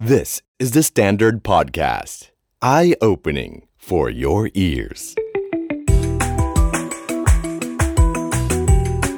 [0.00, 2.30] This is the Standard Podcast.
[2.62, 5.16] Eye opening for your ears.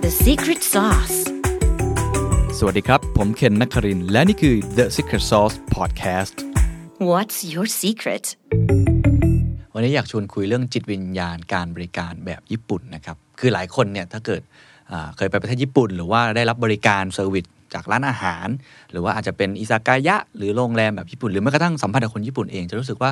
[0.01, 1.17] The secret sauce.
[2.59, 6.35] สวัสดีครับ ผมเคนนักครินทร์และนี่คือ The Secret Sauce Podcast
[7.11, 8.25] What's your secret?
[9.75, 14.43] วันนี้อยากชวนคุยเรื่องจิตวิญญาณการบริการแบบญี่ปุ่นนะครับ คือหลายคนเนี่ยถ้าเกิด
[14.93, 17.45] อ่าเคยไปประเทศญี่ปุ่น หรือว่าได้รับบริการ service
[17.75, 18.49] จากร้านอาหาร
[18.91, 23.11] หรือว่าอาจจะเป็นอิซากายะ หรือโรงแรมแบบญี่ปุ่น หรือแม้กระทั่งสัมพันธ์กับคนญี่ปุ่นเองจะรู้สึกว่า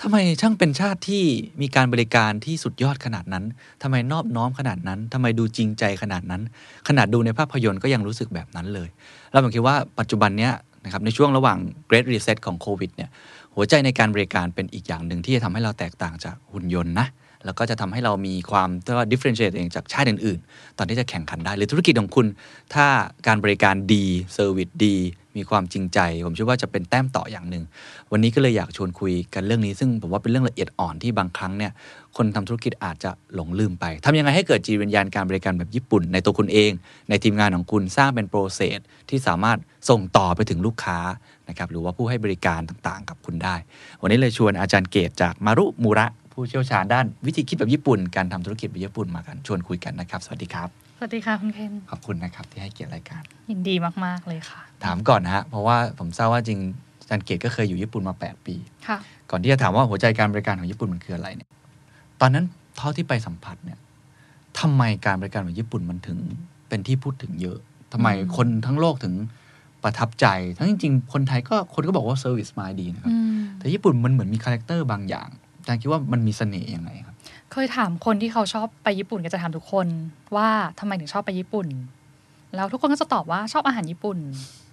[0.00, 1.24] ทำไมช่างเป็นชาติที่
[1.60, 3.44] มีการบริการที่สุดยอดขนาดนั้น
[3.82, 6.42] ทำไมนอบน้อมขนาดนั้นทำไมดูจริงใจขนาดนั้น
[6.88, 8.88] ขนาดดูในภาพยนตร์ก็ยังรู้สึกแบบนั้นเลย
[9.32, 10.52] แล้วผมคิดว่าปัจจุบันเนี้ย
[10.84, 13.10] นะครับในช่วงระหว่าง Great Reset ของโควิดเนี่ย
[13.54, 17.06] หัวใจในการบริการเป็นอีกอย่างหนึ่งที่จะทำให้เราแตกต่างจากหุ่นยนต์นะ
[17.46, 22.26] แล้วก็จะทำให้เรามีความเรียกว่า differentiate เองจากชาติอื่น ๆ ตอนที่จะแข่งขันได้ หรือธุรกิจของคุณ
[22.74, 22.86] ถ้า
[23.26, 24.04] การบริการดี
[24.34, 24.96] service ดี
[25.36, 27.64] มีความจริงใจ ผมเชื่อว่าจะเป็นแต้มต่ออย่างหนึ่ง
[28.12, 31.72] วันนี้ก็เลยอยากชวนคุยกันเรื่องนี้ ซึ่งผมว่าเป็นเรื่องละเอียดอ่อนที่บางครั้งเนี่ย
[32.16, 36.70] คนทำธุรกิจอาจจะหลงลืมไปทำยังไงให้เกิดจิตวิญญาณการบริการแบบญี่ปุ่น ในตัวคุณเอง
[37.08, 38.78] ในทีมงานของคุณสร้างเป็น process
[39.10, 40.98] ที่สามารถส่งต่อไปถึงลูกค้า
[41.48, 43.54] นะครับหรือว่าผู้ให้บริการต่างๆ กับคุณได้
[44.00, 46.06] วันนี้เลยชวนอาจารย์เกตจากมารุมูระ
[46.38, 56.58] ผู้เชี่ยวชาญด้านวิธีคิดแบบญี่ปุ่น การทำธุรกิจแบบญี่ปุ่นมากันชวนคุยกันนะครับ สวัสดีครับสวัสดีค่ะคุณเคนขอบคุณนะครับที่ให้เกียรติรายการ ยินดีมากๆเลยค่ะ ถามก่อนนะฮะเพราะว่าผมทราบว่าจริง
[57.00, 58.54] อาจารย์เกตก็เคยอยู่ญี่ปุ่นมา 8 ปี
[58.88, 58.98] ค่ะ
[59.30, 61.48] ก่อนที่จะถามว่าหัวใจการบริการของญี่ปุ่นมันคืออะไรเนี่ย
[62.20, 62.44] ตอนนั้น
[62.76, 63.78] เท่าที่ไปสัมผัสเนี่ย
[64.60, 66.18] ทำไมการบริการของญี่ปุ่นมันถึง
[66.68, 67.58] เป็นที่พูดถึงเยอะ
[67.92, 69.14] ทำไมคนทั้งโลกถึง
[69.82, 75.28] ประทับใจ ทั้งจริงๆ คนไทยก็คนก็บอกว่า service mind ดีนะครับอืมแต่ญี่ปุ่นมันเหมือนมี character บางอย่าง
[75.66, 77.14] อาจารย์คิดว่ามันมีเสน่ห์ยังไงครับ
[77.52, 79.86] เคยถามคนที่เขาชอบไปญี่ปุ่นก็จะถามทุกคน
[80.36, 80.48] ว่า
[80.80, 81.66] ทำไมถึงชอบไปญี่ปุ่น
[82.56, 84.18] แล้วทุกคนก็จะตอบว่าชอบอาหารญี่ปุ่น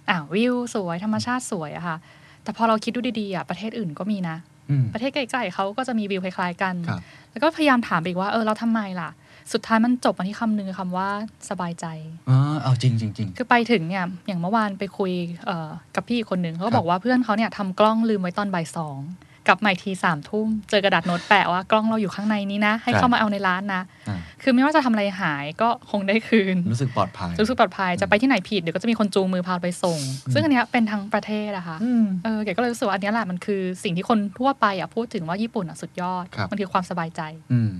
[0.08, 1.96] อ่าวิวสวยธรรมชาติสวยอะค่ะ
[2.42, 4.36] แต่พอเราคิดดูดีๆอะประเทศอื่นก็มีนะ
[4.70, 7.00] อืมประเทศใกล้ๆเขาก็จะมีวิวคล้ายๆกันครับ
[7.30, 9.10] แล้วก็พยายามถามไปอีกว่าเออเราทำไมล่ะ
[9.52, 11.08] สุดท้ายมันจบมาที่คำหนึ่งคือคำว่า
[11.50, 11.86] สบายใจ
[12.28, 15.12] อ๋อเอาจริงจริงจริงคือไปถึงเนี่ยอย่างเมื่อวานไปคุย
[15.46, 18.98] เอ่อกับพี่อีกคนหนึ่งเขาครัก็บบอกว่าเพื่อนเขาเนี่ยทำกล้องลืมไว้ตอนบ่ายสอง
[19.46, 30.00] กลับมาอีกทีสามทุ่มเจอกระดาษโน้ตแปะว่ากล้องเราอยู่ข้างในนี้นะ ให้ครับเข้ามาเอาในร้านนะอ่าคือไม่ว่าจะทำอะไรหายก็คงได้คืน รู้สึกปลอดภัย รู้สึกปลอดภัยจะไปที่ไหนผิดเดี๋ยวก็จะมีคนจูงมือพาไปส่ง
[30.32, 37.20] ซึ่งอันเนี้ยเป็นทั้งประเทศอะค่ะอืมเออเก๋ก็เลยรู้สึกว่าอันเนี้ยแหละมันคือสิ่งที่คนทั่วไปอะพูดถึงว่าญี่ปุ่นอะสุดยอดครับมันคือความสบายใจ
[37.52, 37.72] อืม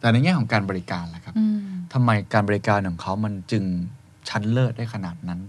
[0.00, 1.58] แต่ในแง่ของการบริการล่ะครับอืม
[1.92, 3.64] ทำไมการบริการของเขามันจึง
[4.28, 5.40] ชั้นเลิศได้ขนาดนั้น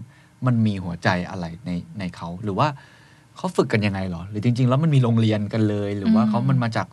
[0.46, 2.68] มันมีหัวใจอะไรในในเขาหรือว่า
[3.36, 6.86] เขาฝึกกันยังไงหรอ หรือจริง ๆ แล้วมันมีโรงเรียนกันเลย หรือว่าอืมเขามันมาจาก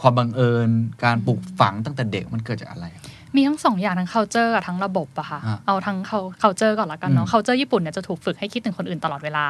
[0.00, 0.68] ความบังเอิญ
[1.04, 3.04] การปลูกฝังตั้งแต่เด็กมันเกิดจากอะไรครับ
[3.36, 5.98] มีทั้งสองอย่างทั้ง culture กับทั้งระบบอะค่ะ อะเอาทั้ง
[6.42, 9.46] culture ก่อนละกันเนาะอืม culture ญี่ปุ่นเนี่ยจะถูกฝึกให้คิดถึงคนอื่นตลอดเวลา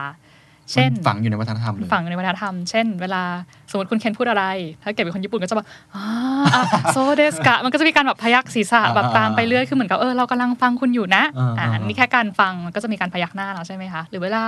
[0.72, 3.22] เช่นมันฝังอยู่ในวัฒนธรรมเลยฝังอยู่ในวัฒนธรรม เช่น เวลา
[3.70, 4.44] สมมติคุณเคนพูดอะไร
[4.82, 6.04] ถ้าเกิดเป็นคนญี่ปุ่นก็จะแบบอ่า
[6.92, 14.44] โซเดสกะ มันก็จะมีการแบบพยักศีรษะอ่าแบบตามไปเรื่อย คือเหมือนกับเออเรากำลังฟังคุณอยู่นะอ่าอ่าอ่านี่แค่การฟังมันก็จะมีการพยักหน้าแล้วใช่ไหมคะ หรือเวลา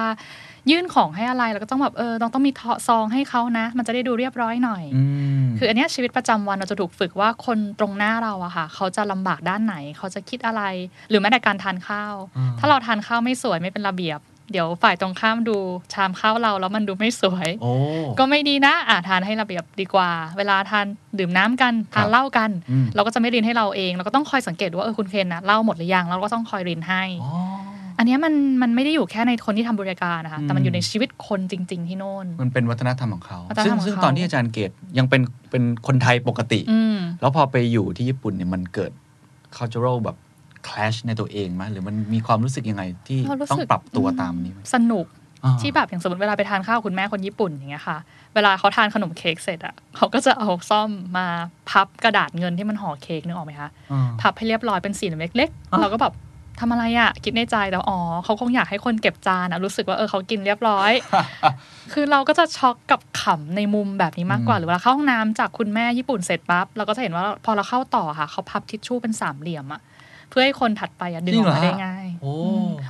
[0.70, 2.52] ยื่นของให้อะไรเราก็ต้องแบบเออต้องต้องมี
[2.88, 5.02] ซองให้เขานะ มันจะได้ดูเรียบร้อยหน่อยอื
[5.42, 10.62] มคืออันเนี้ยชีวิตประจำวันเราจะถูกฝึกว่าคนตรงหน้าเราอะค่ะ เขาจะลำบากด้านไหน เขาจะคิดอะไร
[11.10, 14.20] หรือแม้แต่การทานข้าวอ่าถ้าเราทานข้าวไม่สวยไม่เป็นระเบียบ
[14.52, 15.56] เดี๋ยวฝ่ายตรงข้ามดู
[15.92, 17.72] ชามข้าวเราแล้วมันดูไม่สวยโอ้
[18.18, 20.86] ก็ไม่ดีนะอ่าทานให้ระเบียบดีกว่า เวลาทาน
[21.18, 27.32] ดื่มน้ำกันทานเหล้ากันอืมเราก็จะไม่รินให้เราเองเราก็ต้องคอยสังเกตว่าเออคุณเคนนะเหล้าหมดหรือยังเราก็ต้องคอยรินให้อ๋อ
[27.98, 38.92] อันเนี้ยมันมันไม่ได้อยู่แค่ในคนที่ทำบริการนะคะ แต่มันอืมอยู่ในชีวิตคนจริง ๆ ที่โน่น มันเป็นวัฒนธรรมของเขาวัฒนธรซึ่รงมของซึ่งเขาตอนที่อาจารย์เกตยังเป็นเป็นคนไทยปกติอืมแล้วพอไปอยู่ที่ญี่ปุ่นเนี่ยมันเกิด
[39.56, 40.16] cultural แบบ
[40.68, 45.06] clash ในตัวเองไหมหรือมันมีความรู้สึกยังไงที่เรารู้ต้องสึกปรับตัวตามนี้ไหมสนุก
[45.44, 47.98] อ่าที่แบบอย่างสมมติเวลาไปทานข้าวคุณแม่คนญี่ปุ่นอย่างเงี้ยค่ะ
[48.34, 51.26] เวลาเขาทานขนมเค้กเสร็จอะเขาก็จะเอาซ่อมมา
[51.70, 56.14] พับกระดาษเงินที่มันห่อเค้กนึกออกไหมคะอ่าพับให้เรียบร้อยเป็นสี่เหลี่ยมเล็กอะๆเราก็แบบ
[56.60, 60.92] ทำอะไรอะคิดในใจแต่ว่าอ๋อเขาคงอยากให้คนเก็บจานอะรู้สึกว่าเออเขากินเรียบร้อย
[61.92, 69.80] คือเราก็จะช็อกกับขำในมุมแบบนี้มากกว่าอืมหรือเวลาเข้าห้องน้ำจากคุณแม่ญี่ปุ่นเสร็จปั๊บเราก็จะเห็นว่าพอเราเข้าต่อค่ะเขาพับทิชชู่เป็นสามเหลี่ยมอะ
[70.30, 72.32] เพื่อให้คนถัดไปอะดึงออกมาได้ง่ายโอ้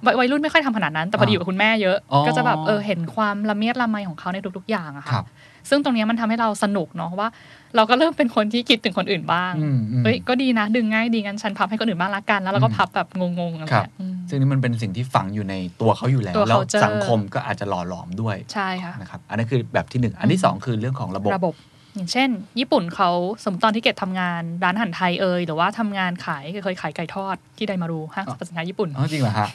[0.06, 5.26] วัยวัยรุ่นไม่ค่อยทำขนาดนั้น แต่พอดีอ่าอยู่กับคุณแม่เยอะอ๋อก็จะแบบเออเห็นความละเมียดละไมของเขาในทุกๆอย่างอะครัค่ะบ
[5.70, 7.28] ซึ่งตรงเนี้ยมันทำให้เราสนุกเนาะว่า
[7.76, 21.54] เราก็เริ่มเป็นคนที่คิดถึงคนอื่นบ้างอืมอืมเฮ้ยก็ดีนะ ดึงง่ายดีงั้นฉันพับให้คนอื่นบ้างละกัน แล้วเราก็อืมพับแบบงงๆอะไรครับเงี้ยออืมซึ่งนี่มันเป็นสิ่งที่ฝังอยู่ในตัวเขาอยู่แล้วตัวแล้ว culture สังคมก็อาจจะหล่อหลอมด้วยใช่ค่ะนะครับอันนั้นคือแบบที่หนึ่งอันที่สองคือเรื่องของระบบระบบ
[21.98, 22.28] อย่างเช่น
[22.60, 23.10] ญี่ปุ่นเขา
[23.44, 29.48] สมมติตอนที่เกดทำงานร้านอาหารไทยเอยหรือว่าทำงานขายเคยขายไก่ทอดที่ไดมารูห้างสรรพสินค้าญี่ปุ่นอ๋อจริงเหรอฮะ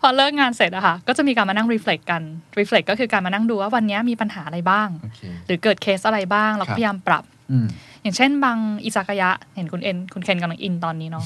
[0.00, 2.22] พอเลิกงานเสร็จอะค่ะ ก็จะมีการมานั่ง reflect กัน
[2.58, 7.66] reflect ก็คือการมานั่งดูว่าวันนี้มีปัญหาอะไรบ้างโอเคหรือเกิดเคสอะไรบ้างเราก็ครับพยายามปรับอืม
[8.02, 11.24] อย่างเช่นบางอิซากายะ เห็นคุณเอ็นคุณเคนกำลังอินตอนนี้เนาะ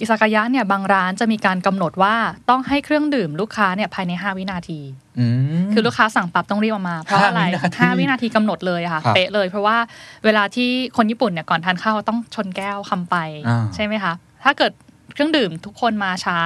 [0.00, 2.14] อิซากายะเนี่ยบางร้านจะมีการกำหนดว่า
[2.50, 4.80] ต้องให้เครื่องดื่มลูกค้าเนี่ยภายใน 5 วินาที
[5.18, 5.26] อื
[5.62, 7.42] มคือลูกค้าสั่งปั๊บต้องรีบออกมา เพราะอะไร
[7.80, 9.76] ห้าวินาที5วินาทีกำหนดเลยอะค่ะครับเป๊ะเลย เพราะว่า
[10.24, 13.16] เวลาที่คนญี่ปุ่นเนี่ยก่อนทานข้าวต้องชนแก้วคำไป
[13.48, 14.12] อ่าใช่ไหมคะ
[14.44, 14.72] ถ้าเกิด
[15.14, 16.38] เครื่องดื่มทุกคนมาช้า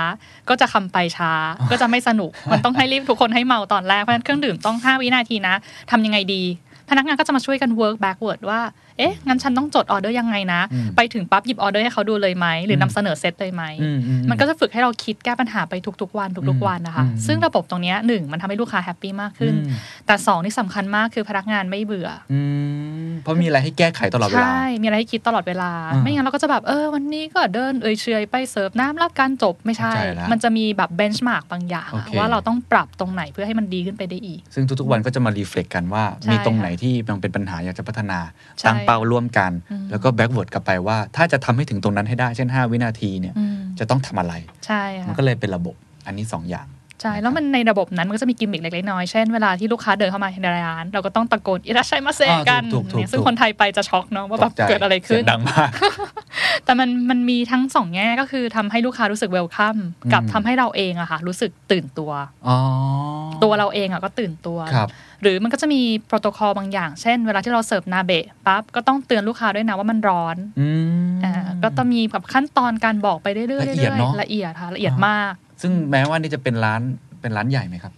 [0.49, 1.33] ก็จะคำไปช้า
[1.71, 5.55] ก็จะไม่สนุก มันต้องให้รีบทุกคนให้เมาตอนแรกเพราะฉะนั้นเครื่องดื่มต้อง 5 วินาทีนะ
[5.91, 6.43] ทำยังไงดี
[6.91, 8.61] พนักงานก็จะมาช่วยกัน work backward ว่า
[9.01, 19.77] เอ๊ะ งั้นฉันต้องจดออเดอร์ยังไงนะอืมไปถึงปั๊บหยิบออเดอร์ให้เขาดูเลยไหม หรือนำเสนอเซตเลยไหมอืมอืมันก็จะฝึกให้เราคิดแก้ปัญหาไปทุกๆวันทุกๆวันนะคะอืมซึ่งระบบตรงเนี้ยหนึ่งมันทำให้ลูกค้า happy มากขึ้นอืม
[20.07, 22.41] แต่สองที่สำคัญมากคือพนักงานไม่เบื่ออื
[23.09, 38.19] มเพราะมีอะไรให้แก้ไขตลอดเวลา ใช่ มีอะไรให้คิดตลอดเวลาอ่าไม่งั้นเราก็จะแบบเออวันนี้ก็เดินเอยเชยไปเสิร์ฟน้ำรับการจบไม่ใช่เข้าใจแล้วมันจะมีแบบ benchmark บางอย่างโอเคว่าเราต้องปรับตรงไหนเพื่อให้มันดีขึ้นไปได้อีก ซึ่งทุกๆวันก็จะมา reflect กันว่าใช่ค่ะมีตรงไหนที่ยังเป็นปัญหาอยากจะพัฒนา
[38.59, 39.53] ใช่ตั้งเป้าร่วมกัน
[39.91, 43.35] แล้วก็ backward กลับไปว่า ถ้าจะทำให้ถึงตรงนั้นให้ได้เช่น 5 วินาทีเนี่ย
[43.79, 44.35] จะต้องทำอะไร
[44.67, 45.75] ใช่มันก็เลยเป็นระบบ
[46.07, 46.67] อันนี้ 2 อย่าง
[47.03, 55.71] ใช่ แล้วมันในระบบนั้นมันก็จะมีกิมมิคเล็กๆน้อยๆเช่นเวลาที่ลูกค้าเดินเข้ามาในร้าน เราก็ต้องตะโกน いらっしゃいませ อ่ากันถูกๆถูกๆเนี่ยซึ่งคนไทยไปจะช็อกเนาะว่าแบบตกใจเกิดอะไรขึ้นเสียงดังมาก
[56.65, 59.77] แต่มันมันมีทั้งสองแง่ก็คือทำให้ลูกค้ารู้สึก welcome
[60.13, 62.11] กับอืมทำให้เราเองอะค่ะรู้สึกตื่นตัว
[62.49, 62.59] อ๋อ
[63.45, 64.89] ตัวเราเองอะก็ตื่นตัวครับ
[65.23, 70.69] หรือมันก็จะมีโปรโตคอลบางอย่าง เช่น เวลาที่เราเสิร์ฟนาเบะปั๊บก็ต้องเตือนลูกค้าด้วยนะว่ามันร้อนอื
[71.11, 71.33] มอ่า
[71.63, 76.81] ก็ต้องมีแบบขั้นตอนการบอกไปเรื่อยๆละเอียดเนอะละเอียดค่ะละเอียดมาก ซึ่งแม้ว่านี่จะเป็นร้าน
[77.21, 77.93] เป็นร้านใหญ่ไหมครับ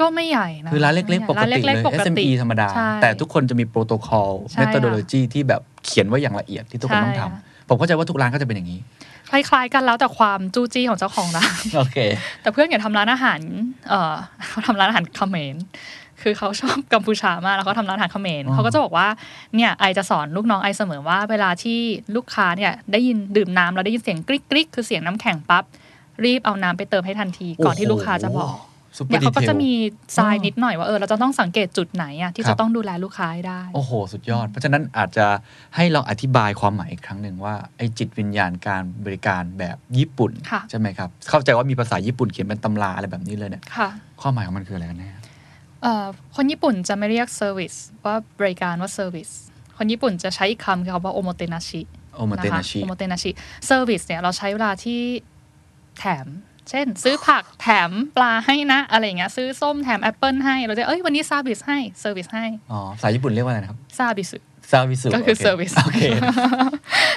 [0.00, 7.30] ก็ไม่ใหญ่นะ คือร้านเล็กๆ ปกติเลยร้านเล็เลกๆปกติ SME ธรรมดาใช่แต่ทุกคนจะมีโปรโตคอลใช่เมท o ดโลจีที่แบบเขียนไว้อย่างละเอียดที่ทุกคนต้องใช่ทำค่ะ
[7.68, 8.80] ผมเข้าใจว่าทุกร้านก็จะเป็นอย่างนี้
[9.30, 11.96] คล้ายๆกันแล้วแต่ความจู้จี้ของเจ้าของร้านโอเค
[12.42, 13.40] แต่เพื่อนอย่าทำร้านอาหาร
[13.88, 14.14] เออ
[14.48, 15.56] เขาทำร้านอาหารเขมร
[16.22, 19.06] คือเขาชอบกัมพูชามากแล้วเขาทำร้านอาหารเขมรอ๋อเขาก็จะบอกว่า
[19.56, 21.78] เนี่ยไอจะสอนลูกน้องไอเสมอว่า เวลาที่
[22.16, 25.64] ลูกค้าเนี่ยได้ยินดื่มน้ำแล้วได้ยินเสียงกริ๊กกริ๊กคือเสียงน้ำแข็งปั๊บ
[26.24, 28.56] รีบเอาน้ำไปเติมให้ทันที ก่อนที่ลูกค้าจะบอก
[28.98, 29.72] ซุปเปอเนี่ยร์ดีเขาก็เทลจะมี
[30.16, 35.26] ทรายอ๋อนิดหน่อยว่าเออเราจะต้องสังเกตจุดไหนอะที่ครัจะบต้องดูแลลูกค้าให้ได้ โอ้โห สุดยอด เพราะฉะนั้นอาจจะ
[35.76, 43.88] ให้เราอธิบายความหมายอีกครั้งหนึ่งว่าไอ้จิตวิญญาณการบริการแบบญี่ปุ่นค่ะใช่ไหมครับ เข้าใจว่ามีภาษาญี่ปุ่นเขียนเป็นตำราอะไรแบบนี้เลยเนี่ยค่ะ
[44.20, 45.10] ความหมายของมันคืออะไรกันแน่
[45.82, 46.06] เอ่อ
[46.36, 47.74] คนญี่ปุ่นจะไม่เรียก service
[48.04, 49.28] ว่าบริการว่า service
[49.76, 51.80] คนญี่ปุ่นจะใช้อีกคำคือคำว่า おもてなし
[52.16, 55.00] おもてなし おもてなし service เนี่ยเราใช้เวลาที่
[55.98, 56.26] แถม
[56.70, 64.30] เช่น ซื้อผักแถมปลาให้นะ อะไรอย่างเงี้ยซื้อส้มแถมแอปเปิลให้เราจะเอ้ยวันนี้ サービス ให้ service ให้อ๋อภาษาญี่ปุ่นเรียกว่าอะไรนะครับサービス
[64.70, 66.02] サービスก็คือ service โอเค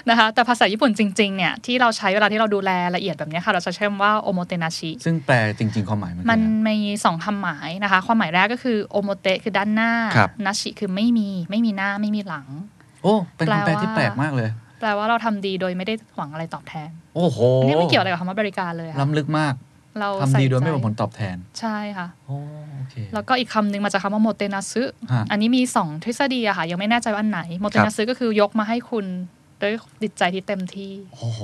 [0.10, 12.48] นะคะแต่ภาษาญี่ปุ่นจริง ๆ เนี่ย ที่เราใช้เวลาที่เราดูแลละเอียดแบบเนี้ยค่ะ เราจะใช้คำว่าおもてなし ซึ่งแปลจริง ๆ ความหมายมันคือมันอะไรมีสองคำหมายนะคะ ความหมายแรกก็คือおもて คือด้านหน้าครับなし คือไม่มี ไม่มีหน้าไม่มีหลัง
[13.04, 19.54] โอ้ เป็นคำแปลแปลว่าที่แปลกมากเลย แปลว่าเราทำดีโดยไม่ได้หวังอะไรตอบแทน โอ้โหอันนี้ไม่เกี่ยวอะไรกับคำว่าบริการเลยค่ะล้ำลึกมาก
[20.00, 22.38] เราทำใส่ดีโดยใจไม่หวังผลตอบแทน ใช่ค่ะโอ้
[22.76, 24.84] โอเคแล้วก็อีกคำหนึ่งมาจากคำว่าโมเตนาซึ
[25.14, 29.06] ฮะอันนี้มีสองทฤษฎีอะค่ะ ยังไม่แน่ใจว่าอันไหนโมเตนาซึก็คือยกมาให้คุณ
[29.62, 31.40] ด้วยจิตใจที่เต็มที่ โอ้โห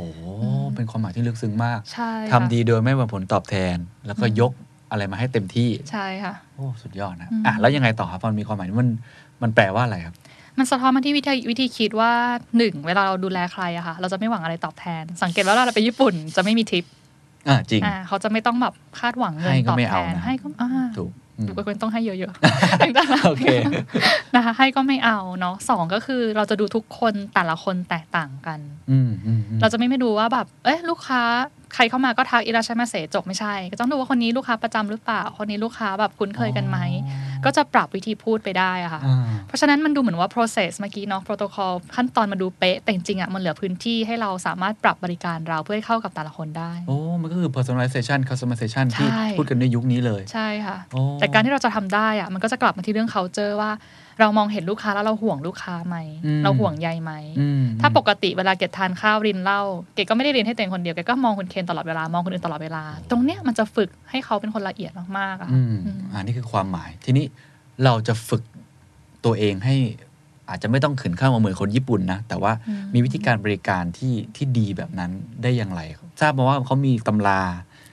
[0.75, 3.77] เป็นความหมายที่ลึกซึ้งมาก ใช่ทำดีโดยไม่หวังผลตอบแทน
[4.07, 4.51] แล้วก็ยก
[4.91, 8.89] อะไรมาให้เต็มที่ ใช่ค่ะ โอ้ สุดยอดนะอืมอะ แล้วยังไงต่อครับพอมันมีความหมายนี้มัน
[9.43, 10.15] มันแปลว่าอะไรครับ
[10.57, 12.11] มันสะท้อนมาที่วิธีวิธีคิดว่า
[12.57, 16.85] หนึ่งเวลาเราดูแลใครอะค่ะ เราจะไม่หวังอะไรตอบแทน สังเกตว่าเวลาเราไปญี่ปุ่นจะไม่มีทิป
[17.49, 23.45] อ่าจริงอ่าเขาจะไม่ต้องแบบคาดหวังเงินให้ก็ตอบไม่แทเอานนะให้ก็อ่าถูกอืมถูกควรต้องให้เยอะๆอย่างนั้นโอเค
[24.35, 28.59] นะคะ ให้ก็ไม่เอาเนาะสองก็คือเราจะดูทุกคนแต่ละคนแตกต่างกัน
[28.91, 31.21] อืมอืมอืมเราจะไม่ไม่ดูว่าแบบ เอ๊ะลูกค้า
[31.75, 36.77] ใครเข้ามาก็ทักอิราชัยมาเสจบไม่ใช่ ก็ต้องดูว่าคนนี้ลูกค้าประจำหรือเปล่า คนนี้ลูกค้าแบบคุ้นเคยกันไหม
[37.45, 53.71] ก็จะปรับวิธีพูดไปได้อะค่ะอ่าเพราะฉะนั้นมันดูเหมือนว่า process เมื่อกี้เนาะ protocol ขั้นตอนมาดูเป๊ะ แต่จริงๆอะมันเหลือพื้นที่ให้เราสามารถปรับบริการเราเพื่อให้เข้ากับแต่ละคนได้ โอ้ มันก็คือ personalization customization ที่ใช่พูดกันในยุคนี้เลย ใช่ค่ะโอ้แต่การที่เราจะทำได้อะมันก็จะกลับมาที่เรื่อง culture ว่า
[54.19, 55.97] เรามองเห็นลูกค้าแล้วเราห่วงลูกค้าไหม
[56.43, 59.61] เราห่วงใยไหมอืมถ้าปกติเวลาเกดทานข้าวรินเหล้า
[59.95, 67.25] เกดก็ไม่ได้เรียนให้ตัวเองคนเดียวเกดก็มองคุณเคนตลอดเวลามองคนอื่นตลอดเวลา ตรงเนี้ยมันจะฝึกให้เขาเป็นคนละเอียดมากๆอะอืค่ะมอืมอ่านี่คือความหมาย ทีนี้
[67.83, 68.43] เราจะฝึก
[69.25, 69.75] ตัวเองให้
[70.49, 75.11] อาจจะไม่ต้องขืนข้าวมาเหมือนคนญี่ปุ่นนะ แต่ว่าอืมมีวิธีการบริการที่ที่ดีแบบนั้น
[75.43, 75.81] ได้อย่างไร
[76.21, 77.41] ทราบมาว่าเขามีตำรา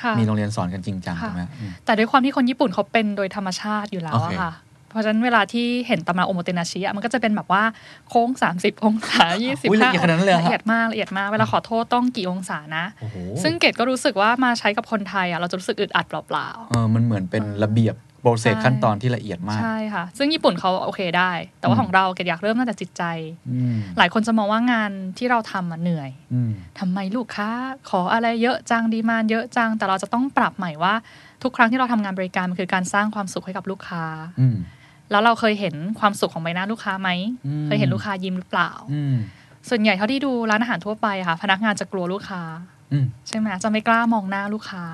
[0.03, 4.53] ค่ะมีโรงเรียนสอนกันจริงจังค่ะใช่ไหมอืมแต่ด้วยความที่คนญี่ปุ่นเขาเป็นโดยธรรมชาติอยู่แล้วโอเคอะค่ะ
[4.91, 7.63] เพราะฉะนั้นเวลาที่เห็นตำราโอโมเตนาชิอะมันก็จะเป็นแบบว่า
[8.09, 9.25] โค้ง 30 องศา
[9.71, 23.03] อุ๊ยละเอียดขนาดนั้นเลยเหรอละเอียดมากละเอียดมาก เวลาขอโทษต้องกี่องศานะโอ้โหซึ่งเกดก็รู้สึกว่ามาใช้กับคนไทยอะเราจะรู้สึกอึดอัดเปล่าเออมันเหมือนเป็นระเบียบโปรเซสใช่ขั้นตอนที่ละเอียดมากๆใช่ค่ะ ซึ่งญี่ปุ่นเขาโอเคได้ แต่ว่าอืมของเราเกดอยากเริ่มตั้งแต่จิตใจ
[23.51, 27.49] อืมหลายคนจะมองว่างานที่เราทำอะเหนื่อยอืมทำไมลูกค้า
[27.91, 30.95] ขออะไรเยอะจังดีมานเยอะจังแต่เราจะต้องปรับใหม่ว่า
[31.43, 34.05] ทุกครั้งที่เราทำงานบริการมันคือการสร้างความสุขให้กับลูกค้า
[34.41, 34.57] อืม
[35.11, 37.11] แล้วเราเคยเห็นความสุขของใบหน้าลูกค้าไหม
[37.47, 39.15] อืมเคยเห็นลูกค้ายิ้มหรือเปล่าอืม
[39.69, 42.43] ส่วนใหญ่เท่าที่ดูร้านอาหารทั่วไปอะค่ะ พนักงานจะกลัวลูกค้า
[42.93, 44.85] อืมใช่ไหมจะไม่กล้ามองหน้าลูกค้า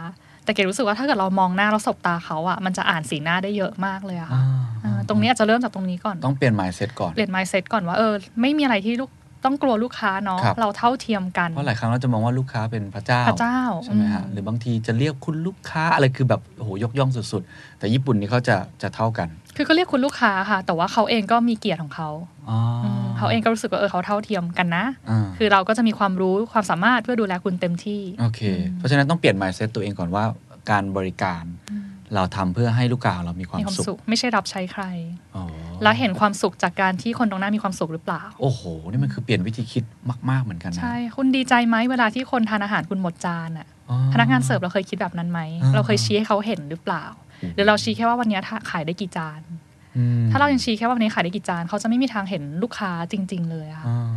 [0.45, 9.11] แต่เกดรู้สึกว่าถ้าเกิดเรามองหน้าเราสบตาเขาอะมันจะอ่านสีหน้าได้เยอะมากเลยอะค่ะอ่าเออตรงนี้อาจจะเริ่มจากตรงนี้ก่อน ต้องเปลี่ยน mindset ก่อน เปลี่ยน mindset ก่อนว่าเออไม่มีอะไรที่ลูก
[9.45, 22.11] ต้องกลัวลูกค้าเนาะครับเราเท่าเทียมกันเพราะหลายครั้งเราจะมองว่าลูกค้าเป็นพระเจ้าพระเจ้าใช่ไหมฮะอืมหรือบางทีจะเรียกคุณลูกค้าอะไรคือแบบโอ้โหยกย่องสุดๆ แต่ญี่ปุ่นนี่เขาจะจะเท่ากัน คือก็เรียกคุณลูกค้าค่ะ แต่ว่าเขาเองก็มีเกียรติของเขา
[22.49, 28.41] อ๋ออืมเขาเองก็รู้สึกว่าเออเขาเท่าเทียมกันนะอ่าคือเราก็จะมีความรู้ความสามารถเพื่อดูแลคุณเต็มที่โอเค
[28.75, 30.25] เพราะฉะนั้นต้องเปลี่ยน mindset ตัวเองก่อนว่า
[30.71, 31.45] การบริการ
[32.15, 34.85] เราทำเพื่อให้ลูกค้าเรามีความมีความสุสุขขไม่ใช่รับใช้ใคร
[35.37, 35.45] อ๋อ
[35.83, 39.85] แล้วเห็นความสุขจากการที่คนตรงหน้ามีความสุขหรือเปล่า โอ้โห นี่มันคือเปลี่ยนวิธีคิด
[40.31, 47.05] มาก ๆ เหมือนกันนะ ใช่ คุณดีใจไหมเวลาที่คนทานอาหารคุณหมดจานอะอ๋อพนักงานเสิร์ฟเราเคยคิดแบบนั้นไหมอ่าเราเคยชี้ให้เขาเห็นหรือเปล่า
[47.55, 49.41] หรือเราชี้แค่ว่าวันนี้ถ้าขายได้กี่จาน
[49.97, 54.15] อืมถ้าเรายังชี้แค่ว่าวันนี้ขายได้กี่จานเขาจะไม่มีทางเห็นลูกค้าจริง ๆ เลยอะค่ะอ่า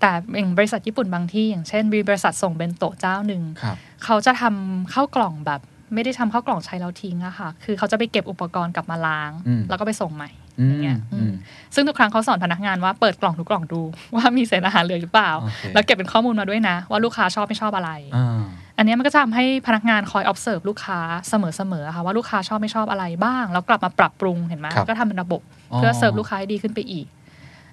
[0.00, 5.60] แต่อย่างบริษัทญี่ปุ่นบางที่ อย่างเช่นมีบริษัทส่งเบนโตะเจ้าหนึ่งครับเขาจะทำข้าวกล่องแบบ
[5.94, 11.32] ไม่ได้ทำข้าวกล่องใช้แล้วทิ้งอะค่ะ คือเขาจะไปเก็บอุปกรณ์กลับมาล้างอืมแล้วก็ไปส่งใหม่ อืมอย่างเงี้ยอือืมม
[11.74, 13.80] ซึ่งทุกครั้งเขาสอนพนักงานว่าเปิดกล่องทุกกล่องดู
[14.16, 18.40] ว่ามีเศษอาหารเหลือหรือเปล่าโอเคแล้วเก็บเป็นข้อมูลมาด้วยนะ ว่าลูกค้าชอบไม่ชอบอะไรอ่า
[18.78, 20.98] อันเนี้ยมันก็จะทำให้พนักงานคอย observe ลูกค้า
[21.28, 25.40] เสมอๆค่ะว่าลูกค้าชอบไม่ชอบอะไรบ้าง แล้วกลับมาปรับปรุงเห็นไหมครับก็ทำเป็นระบบ
[25.76, 27.06] เพื่อเสิร์ฟลูกค้าให้ดีขึ้นไปอีก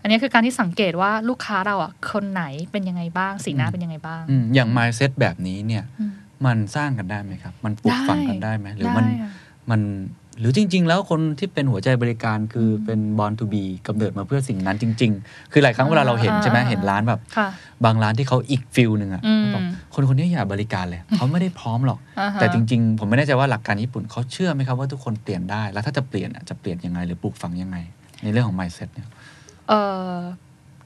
[0.02, 6.12] อันนี้คือการที่สังเกตว่าลูกค้าเราอะคนไหนเป็นยังไงบ้าง สีหน้าเป็นยังไงบ้างอืมอย่าง mindset แบบนี้เนี่ยอืม
[6.46, 9.32] มันสร้างกันได้ไหมครับ มันปลูกฝังกันได้ไหมหรือมันได้ค่ะ
[9.70, 9.82] มัน
[10.40, 17.48] หรือจริง ๆ แล้วคนที่เป็นหัวใจบริการคือเป็น born to be กำเนิดมาเพื่อสิ่งนั้นจริง ๆ คือหลายครั้งเวลาเราเห็นใช่ไหมอ่าเห็นร้านแบบค่ะ
[17.86, 19.64] บางร้านที่เขาอีกฟิลหนึ่งอะอืมบอก
[19.94, 27.78] คนคนนี้อย่าบริการเลยเขาไม่ได้พร้อมหรอกอ่าฮะแต่จริง ๆ ผมไม่แน่ใจว่าหลักการญี่ปุ่นเขาเชื่อไหมครับว่าทุกคนเปลี่ยนได้ แล้วถ้าจะเปลี่ยนอะจะเปลี่ยนยังไงหรือปลูกฝังยังไง
[28.24, 29.08] ในเรื่องของ mindset เนี่ย
[29.70, 29.74] เอ
[30.12, 30.16] อ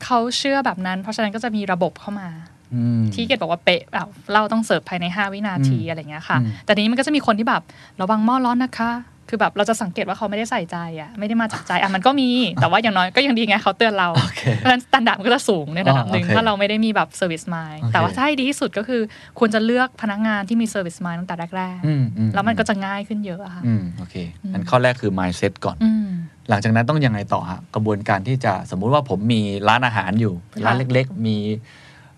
[0.03, 2.29] เขาเชื่อแบบนั้น เพราะฉะนั้นก็จะมีระบบเข้ามา
[2.75, 7.61] อืมที่เกดบอกว่าเป๊ะแบบเราต้องเสิร์ฟภายใน 5 วินาทีอืมอะไรเงี้ยค่ะอืมแต่ทีนี้มันก็จะมีคนที่แบบ
[8.01, 8.91] ระวังหม้อร้อนนะคะ
[9.29, 12.29] คือแบบเราจะสังเกตว่าเขาไม่ได้ใส่ใจอะไม่ได้มาจากใจอะมันก็มี
[12.61, 19.01] แต่ว่าอย่างน้อยก็ยังดีไงเขาเตือนเราโอเคเพราะฉะนั้น standard มันก็จะสูงในระดับหนึ่งอ๋อโอเคถ้าเราไม่ได้มีแบบ service mind โอเคแต่ว่าถ้าให้ดีที่สุดก็คือ
[19.39, 26.07] ควรจะเลือกพนักงานที่มี service mind ตั้งแต่แรกอืมอืๆแล้วมันก็จะง่ายขึ้นเยอะอะค่ะอืมโอเคอืมอันข้อแรกคือ mindset ก่อนอืม
[26.49, 31.37] หลังจากนั้นต้องยังไงต่อฮะกระบวนการที่จะสมมุติว่าผมมีร้านอาหารอยู่เป็นร้านค่ะเล็ก ๆ มี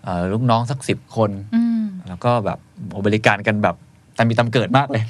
[0.04, 2.58] เอ่อลูกน้องสักสิบคนอืมแล้วก็แบบ
[2.90, 3.76] โอ้บริการกันแบบ
[4.16, 5.04] ตามมีตามเกิดมากเลย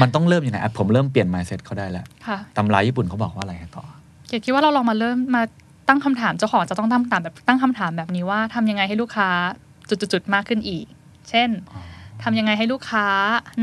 [0.00, 3.84] มันต้องเริ่มยังไงอะผมเริ่มเปลี่ยน mindset เขาได้แล้วค่ะตำราญี่ปุ่นเขาบอกว่าอะไรต่อ
[4.28, 5.42] เกดคิดว่าเราลองมาเริ่มมา
[5.88, 9.28] ตั้งคำถามเจ้าของจะต้องตั้งคำถามแบบตั้งคำถามแบบนี้ว่าทำยังไงให้ลูกค้า
[9.88, 10.84] จุดๆๆมากขึ้นอีก
[11.30, 11.80] เช่นอ๋อ
[12.24, 13.06] ทำยังไงให้ลูกค้า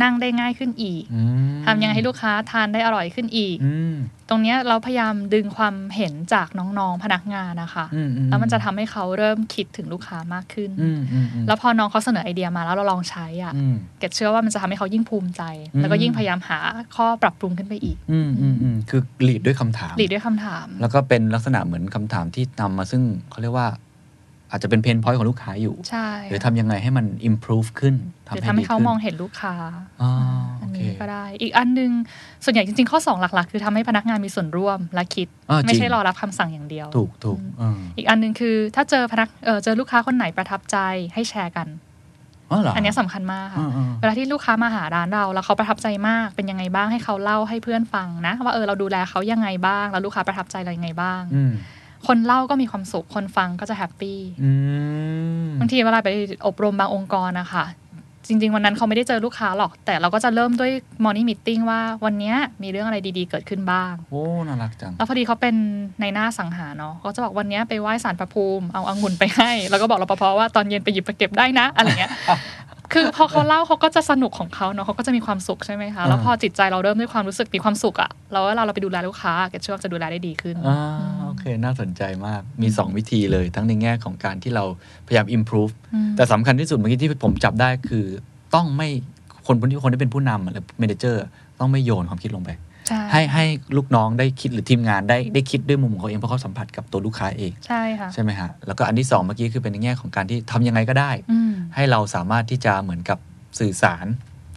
[0.03, 1.21] นั่งได้ง่ายขึ้นอีกอื
[1.57, 3.95] มทำยังไงให้ลูกค้าทานได้อร่อยขึ้นอีกอืม
[4.29, 16.59] ตรงเนี้ยเราพยายามดึงความเห็นจากน้องๆพนักงานนะคะอือืแล้วมันจะทำให้เขาเริ่มคิดถึงลูกค้ามากขึ้นอืมอืมอืมแล้วพอน้องเขาเสนอไอเดียมาแล้วเราลองใช้อะอืมเกดเชื่อว่ามันจะทำให้เขายิ่งภูมิใจอืมแล้วก็ยิ่งพยายามหา
[16.95, 23.67] ข้อปรับปรุงขึ้นไปอีกอืมอืมอืมคือหลีดด้วยคำถามหลีดด้วยคำถาม แล้วก็เป็นลักษณะเหมือนคำถามที่นำมาซึ่งเขาเรียกว่า
[24.51, 29.55] อาจจะเป็นเพนพอยต์ของลูกค้าอยู่ ใช่ หรือทำยังไงให้มัน improve ขึ้นหรือทำให้เขาดีขึ้นมองเห็นลูกค้า
[30.01, 30.11] อ๋อ
[30.61, 31.91] อัโอนเคนี้ก็ได้ อีกอันหนึง
[32.43, 40.77] ส่วนใหญ่จริง ๆ ข้อ 2 หลัก ๆ คือทำให้พนักงานมีส่วนร่วมและคิดอ่าจริงไม่ใช่รอรับคำสั่งอย่างเดียว ถูกถูกเอออีกอันหนึงคือ ถ้าเจอพนักเออเจอลูกค้าคนไหนประทับใจ
[41.13, 41.67] ให้แชร์กัน
[42.51, 51.53] อ๋อเหรออัอันเนี้ยสำคัญมากค่ะอ่าอ่าเวลาที่ลูกค้ามาหาร้านเรา แล้วเขาประทับใจมากเป็นยังไงบ้างให้เขาเล่าให้เพื่อนฟังนะ ว่าเออเราดูแลเขายังไงบ้าง แล้วลูกค้าประทับใจเรายังไงบ้างอืม
[52.07, 54.51] คนเล่าก็มีความสุข คนฟังก็จะแฮปปี้อื
[55.43, 56.09] มบางทีเวลาไป
[56.47, 57.65] อบรมบางองค์กรนะคะ
[58.27, 60.71] จริง ๆ วันนั้นเขาไม่ได้เจอลูกค้าหรอก แต่เราก็จะเริ่มด้วย
[61.03, 65.55] morning meeting ว่าวันเนี้ยมีเรื่องอะไรดีๆ เกิดขึ้นบ้าง โอ้ น่ารักจัง แล้วพอดีเขาเป็น
[66.01, 72.11] ในหน้าสังหารเนาะเขาจะบอกวันเนี้ยไปไหว้สารพระภูมิ เอาองุ่นไปให้ แล้วก็บอกรปภว่าตอนเย็นไปหยิบไปเก็บได้นะ อะไรเงี้ย
[72.93, 80.79] คือพอเขาเล่าเขาก็จะสนุกของเขาเนาะเขาก็จะมีความสุขใช่ไหมคะแล้วพอจิตใจเราเริ่มด้วยความรู้สึกมีความสุขอะแล้วเวลาเราไปดูแลลูกค้าเกดเชื่อว่าจะดูแลได้ดีขึ้นอ่า
[81.25, 84.63] โอเค น่าสนใจมากมี 2 วิธีเลยทั้งในแง่ของการที่เรา
[85.07, 88.05] พยายาม improve อืมแต่สำคัญที่สุดเมื่อกี้ที่ผมจับได้คือ
[88.55, 88.89] ต้องไม่
[89.47, 91.15] คนที่คนที่เป็นผู้นำหรือ manager
[91.59, 92.49] ต้องไม่โยนความคิดลงไป
[92.87, 93.45] ใช่ให้ให้
[93.77, 103.17] ลูกน้องได้คิดหรือทีมงานได้ได้คิดด้วยมุมของเขาเองเพราะเขาสัมผัสกับตัวลูกค้าเองใช่ค่ะใช่ไหมฮะแล้วก็อันที่สองเมื่อกี้คือเป็นในแง่ของการที่ทำยังไงก็ได้อืมให้เราสามารถที่จะเหมือนกับ
[103.59, 104.05] สื่อสาร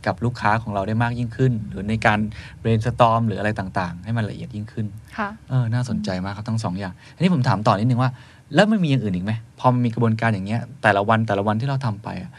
[0.06, 2.18] กับลูกค้าของเราได้มากยิ่งขึ้น หรือในการ
[2.62, 4.86] brainstorm หรืออะไรต่างๆ ให้มันละเอียดยิ่งขึ้น
[5.18, 8.10] ค่ะเออน่าสนใจมากครับทั้งสองอย่างอันนี้ผมถามต่อนิดนึงว่า
[8.54, 12.30] แล้วมันมีอย่างอื่นอีกไหมพอมันมีกระบวนการอย่างเงี้ยแต่ละวันแต่ละวันที่เราทำไปอะ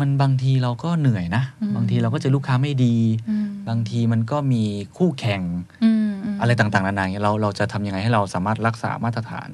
[0.00, 2.96] มันบางทีเราก็เหนื่อยนะอืมบางทีเราก็เจอลูกค้าไม่ดี
[3.28, 4.62] อืมบางทีมันก็มี
[4.96, 5.42] คู่แข่ง
[5.84, 9.48] อืมมอะไรต่างๆนานาเงี้ยเราเราจะทำยังไงให้เราสามารถรักษามาตรฐาน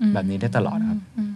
[0.00, 1.32] อืมแบบนี้ได้ตลอดครับอืม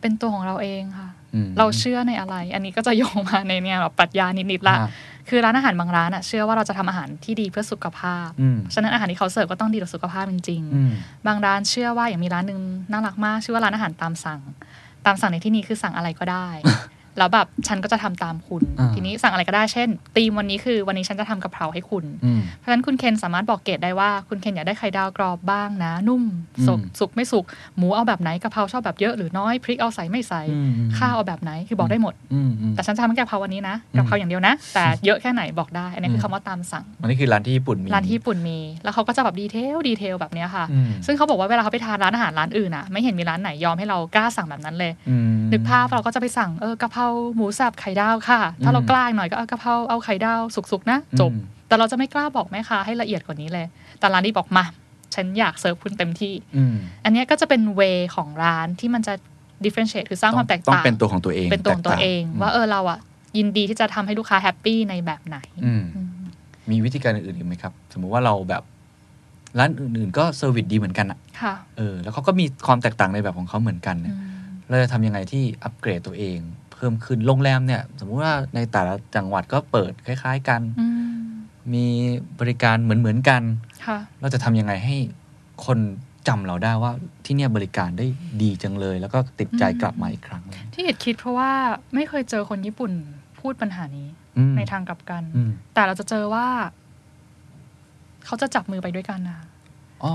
[0.00, 4.90] เป็นตัวของเราเองค่ะอืมเราเชื่อในอะไร อันนี้ก็จะโยงมาในเนี่ยแบบปรัชญานิดๆละฮะ
[5.28, 12.60] คือร้านอาหารบางร้านอะเชื่อว่าเราจะทำอาหารที่ดีเพื่อสุขภาพอืมฉะนั้นอาหารที่เขาเสิร์ฟก็ต้องดีต่อสุขภาพจริงอืมๆบางร้านเชื่อว่าอย่างมีร้านหนึ่ง
[12.92, 14.40] น่ารักมาก ชื่อว่าร้านอาหารตามสั่ง
[15.06, 16.48] ตามสั่งในที่นี้คือสั่งอะไรก็ได้
[17.18, 26.22] แล้วแบบฉันก็จะทำตามคุณอ่าทีนี้สั่งอะไรก็ได้เช่นธีมวันนี้คือวันนี้ฉันจะทำกะเพราให้คุณอืมเพราะฉะนั้นคุณเคนสามารถบอกเกรดได้ว่า คุณเคนอยากได้ไข่ดาวกรอบบ้างนะ นุ่ม
[26.66, 27.44] สุกอืมสุกไม่สุก
[27.76, 47.01] หมูเอาแบบไหนกะเพราชอบแบบเยอะหรือน้อยพริกเอาใส่ไม่ใส่อืมอืมข้าวเอาแบบไหนคือบอกได้หมดอืมอืมแต่ฉันจะทำแค่กะเพราวันนี้นะกะเพราอย่างเดียวนะ แต่เยอะแค่ไหนบอกได้ อันนี้คือคำว่าตามสั่งอันนี้คือร้านที่ญี่ปุ่นมีร้านที่ญี่ปุ่นมี แล้วเขาก็จะแบบ detail detail แบบเนี้ยค่ะอืมซึ่งเขาบอกว่าเวลาเขาไปทานร้านอาหารร้านอื่นอะไม่เห็นมีร้านไหนยอมให้เรากล้าสั่งแบบนั้นเลยอืมนึกภาพเราก็จะไปสั่งเออกะเพรา
[47.36, 50.40] หมูสับไข่ดาวค่ะ ถ้าเราอืมกล้าหน่อยก็เอากะเพราเอาไข่ดาว
[50.72, 53.66] สุกๆนะจบอืมแต่เราจะไม่กล้าบอกแม่ค้าให้ละเอียดกว่านี้เลย
[54.00, 54.64] แต่ร้านนี้บอกมา
[55.14, 57.82] ฉันอยากเสิร์ฟคุณเต็มที่อืมอันเนี้ยก็จะเป็นเว
[58.16, 59.14] ของร้านที่มันจะ
[59.64, 62.98] differentiate คือสร้างความแตกต้องต่างเป็นตัวของตัวเองเป็นตัวของตัวแกเอง ว่าเออเราอะ
[63.38, 66.08] ยินดีที่จะทำให้ลูกค้าแฮปปี้ในแบบไหนอืมอืม
[66.70, 68.62] มีวิธีการอื่นๆอีกไหมครับ สมมุติว่าเราแบบ
[69.58, 74.20] ร้านอื่นๆ ก็เซอร์วิสดีเหมือนกันอะค่ะเออ แล้วเขาก็มีความแตกต่างในแบบของเขาเหมือนกันเนี่ยอืม
[74.68, 81.14] เราจะทำยังไงที่อัปเกรดตัวเองเพิ่มขึ้นโรงแรมเนี่ย สมมุติว่าในแต่ละจังหวัดก็เปิดคล้าย ๆ กันอืม
[81.74, 81.86] มี
[82.40, 83.42] บริการเหมือนๆกัน
[83.86, 84.96] ค่ะเราจะทำยังไงให้
[85.66, 85.78] คน
[86.28, 86.92] จำเราได้ว่า
[87.24, 88.06] ที่เนี่ยบริการได้
[88.42, 91.50] ดีจังเลย แล้วก็ติดใจอืมกลับมาอีกครั้งเลยที่เห็ดคิดเพราะว่า
[91.94, 92.92] ไม่เคยเจอคนญี่ปุ่น
[93.40, 94.08] พูดปัญหานี้
[94.38, 96.46] อืมในทางกลับกันอืมแต่เราจะเจอว่า
[98.24, 99.40] เขาจะจับมือไปด้วยกันนะ
[100.04, 100.14] อ๋อ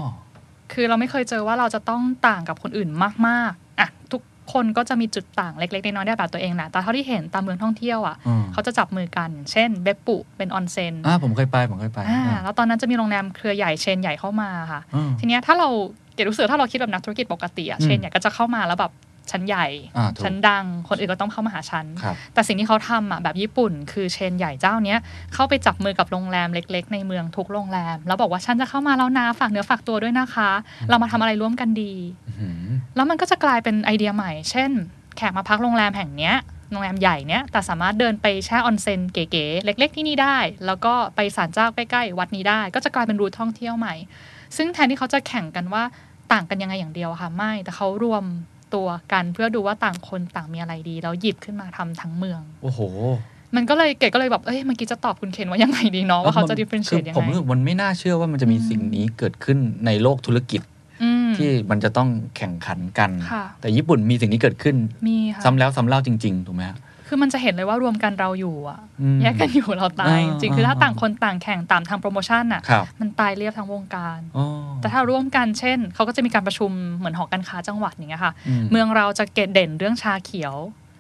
[0.73, 2.89] คือเราไม่เคยเจอว่าเราจะต้องต่างกับคนอื่น
[3.27, 4.21] มาก ๆ อะ ทุก
[4.53, 15.69] คนก็จะมีจุดต่างเล็กๆน้อยๆได้แบบตัวเองแหละแต่เท่าที่เห็นตามเมืองท่องเที่ยวอะอืมเขาจะจับมือกัน เช่น เบปปุเป็นออนเซ็นอ่าผมเคยไปผมเคยไปอ่าอ่าแล้วตอนนั้นจะมีโรงแรมเครือใหญ่เชนใหญ่เข้ามาค่ะอืมทีเนี้ยถ้าเรา
[16.13, 18.93] เกดรู้สึกถ้าเราคิดแบบนักธุรกิจปกติอะอืมเชนใหญ่ก็จะเข้ามาแล้วแบบ
[19.33, 24.99] ฉันใหญ่อ่าถูกฉันดัง คนอื่นก็ต้องเข้ามาหาฉันครับแต่สิ่งที่เขาทำอะแบบญี่ปุ่น คือเชนใหญ่เจ้าเนี้ย
[25.33, 30.49] เข้าไปจับมือกับโรงแรมเล็ก ๆ ในเมืองทุกโรงแรม แล้วบอกว่าฉันจะเข้ามาแล้วนะฝากเนื้อฝากตัวด้วยนะคะ
[30.89, 31.93] เรามาทำอะไรร่วมกันดี
[32.27, 32.66] อื้อหือ
[32.97, 34.71] แล้วมันก็จะกลายเป็นไอเดียใหม่ เช่น
[35.17, 36.35] แขกมาพักโรงแรมแห่งเนี้ย
[36.71, 43.95] โรงแรมใหญ่เนี้ยแต่สามารถเดินไปแช่ออนเซ็นเก๋ๆเล็ก ๆ ที่นี่ได้ แล้วก็ไปศาลเจ้าใกล้ๆวัดนี้ได้ ก็จะกลายเป็นรูทท่องเที่ยวใหม่
[44.57, 45.83] ซึ่งแทนที่เขาจะแข่งกันว่า
[46.31, 48.23] ต่างกันยังไงอย่างเดียวอะค่ะไม่แต่เขารวม
[48.73, 52.79] ตัวกันเพื่อดูว่าต่างคนต่างมีอะไรดี แล้วหยิบขึ้นมาทำทั้งเมือง โอ้โห
[53.55, 60.76] มันก็เลยเก๋ก็เลยแบบเอ้ยเมื่อกี้จะตอบคุณเคนว่ายังไงดีเนาะว่าเขาจะ differentiate คือยังผมไงรู้สึกมันไม่น่าเชื่อว่ามันจะมีอืมสิ่งนี้เกิดขึ้นในโลกธุรกิจอืม
[61.37, 64.75] ที่มันจะต้องแข่งขันกันค่ะแต่ญี่ปุ่นมีสิ่งนี้เกิดขึ้น
[65.07, 74.45] มีค่ะซ้ำแล้วซ้ำเล่าจริงๆถูกไหมฮะคือมันจะเห็นเลยว่ารวมกันเราอยู่อะอืมแยกกันอยู่เราตายอ่าจริงๆคือถ้าอ่าต่างคนต่างแข่งตามทางโปรโมชั่นอะครับมันตายเรียบทั้งวงการอ๋อ
[74.81, 80.55] แต่ถ้าร่วมกันเช่น เขาก็จะมีการประชุมเหมือนหอการค้าจังหวัดอย่างเงี้ยค่ะอืมเมืองเราจะเกตเด่นเรื่องชาเขียว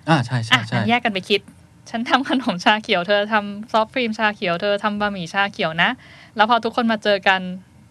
[0.09, 1.41] อ่าใช่ใช่อะใช่งั้นแยกกันไปคิด
[1.89, 5.89] ฉันทำขนมชาเขียวเธอทำซอฟต์ครีมชาเขียวเธอทำบะหมี่ชาเขียวนะ
[6.35, 7.41] แล้วพอทุกคนมาเจอกัน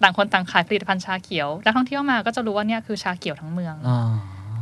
[0.02, 4.10] ต่างคนต่างขายผลิตภัณฑ์ชาเขียวนักท่องเที่ยวมาก็จะรู้ว่าเนี่ยคือชาเขียวทั้งเมืองอ่า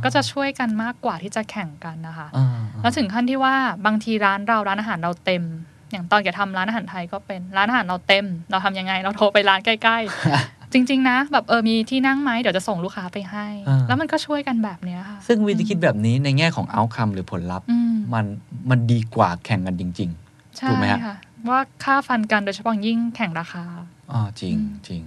[0.03, 2.47] ก็จะช่วยกันมากกว่าที่จะแข่งกันนะคะอ่า
[2.81, 5.43] แล้วถึงขั้นที่ว่าบางทีร้านเราร้านอาหารเราเต็ม
[5.91, 9.97] อย่างตอนแกทำร้านอาหารไทยก็เป็นร้านอาหารเราเต็ม เราทำยังไง เราโทรไปร้านใกล้
[10.37, 18.25] ๆ จริง ๆ นะ แบบเออมีที่นั่งไหมเดี๋ยวจะส่งลูกค้าไปให้อ่าแล้วมันก็ช่วยกันแบบเนี้ยค่ะ ซึ่งวิธีคิดแบบนี้ในแง่ของเอาคัมหรือผลลัพธ์อืมมัน
[18.69, 20.11] มันดีกว่าแข่งกันจริง
[20.57, 21.17] ใช่ถูกไหมฮะค่ะ
[21.49, 25.01] ว่าฆ่าฟันกันโดยเฉพาะอย่างยิ่งแข่งราคาๆอ๋อจริงอืมจริง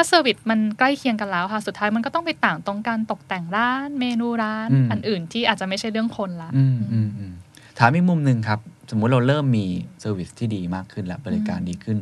[0.00, 7.32] ถ้า service มันใกล้เคียงกันแล้วค่ะ สุดท้ายมันก็ต้องไปต่างตรงการตกแต่งร้าน เมนูร้านอืมอันอื่นที่อาจจะไม่ใช่เรื่องคนละอืมอืมอืม
[7.78, 9.66] ถามอีกมุมหนึ่งครับ สมมุติเราเริ่มมี
[10.00, 11.98] service ที่ดีมากขึ้นแล้วบริการดีขึ้น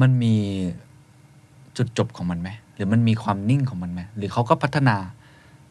[0.00, 0.36] มันมี
[1.76, 4.96] จุดจบของมันไหมหรือมันมีความนิ่งของมันไหมหรือเขาก็พัฒนา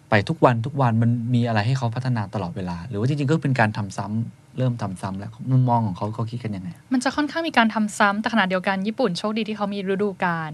[0.09, 10.51] ไปทุกวันทุกวันมันมีอะไรให้เขาพัฒนาตลอดเวลา หรือว่าจริงๆก็เป็นการทำซ้ำเริ่มทำซ้ำแล้วมุมมองของเขาเขาคิดกันยังไง มันจะค่อนข้างมีการทำซ้ำแต่ขณะเดียวกันญี่ปุ่นโชคดีที่เขามีฤดูกาล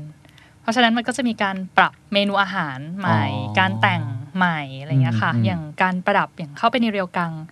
[0.66, 4.02] เพราะฉะนั้นมันก็จะมีการปรับเมนูอาหารใหม่อ๋อการแต่ง
[4.38, 7.46] ใหม่อะไรเงี้ยค่ะอืมอืมอย่างการประดับอย่างเข้าไปในเรียวกังเ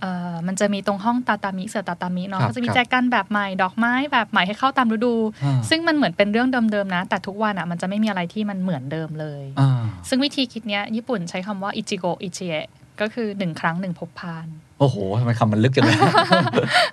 [0.00, 12.66] เอ่อมันจะมีตรงห้องตาตามิเสือตาตามิเนาะครับก็จะมีครับแจกันแบบใหม่ดอกไม้แบบใหม่ให้เข้าตามฤดูอ่าซึ่งมันเหมือนเป็นเรื่องเดิมๆนะ แต่ทุกวันอะมันจะไม่มีอะไรที่มันเหมือนเดิมเลยอ่าซึ่งวิธีคิดเนี้ยญี่ปุ่นใช้คำว่าอิจิโกอิจิเอะ
[13.00, 14.46] ก็คือหนึ่งครั้งหนึ่งพบพาน
[14.78, 15.96] โอ้โหทำไมคำมันลึกจังเลย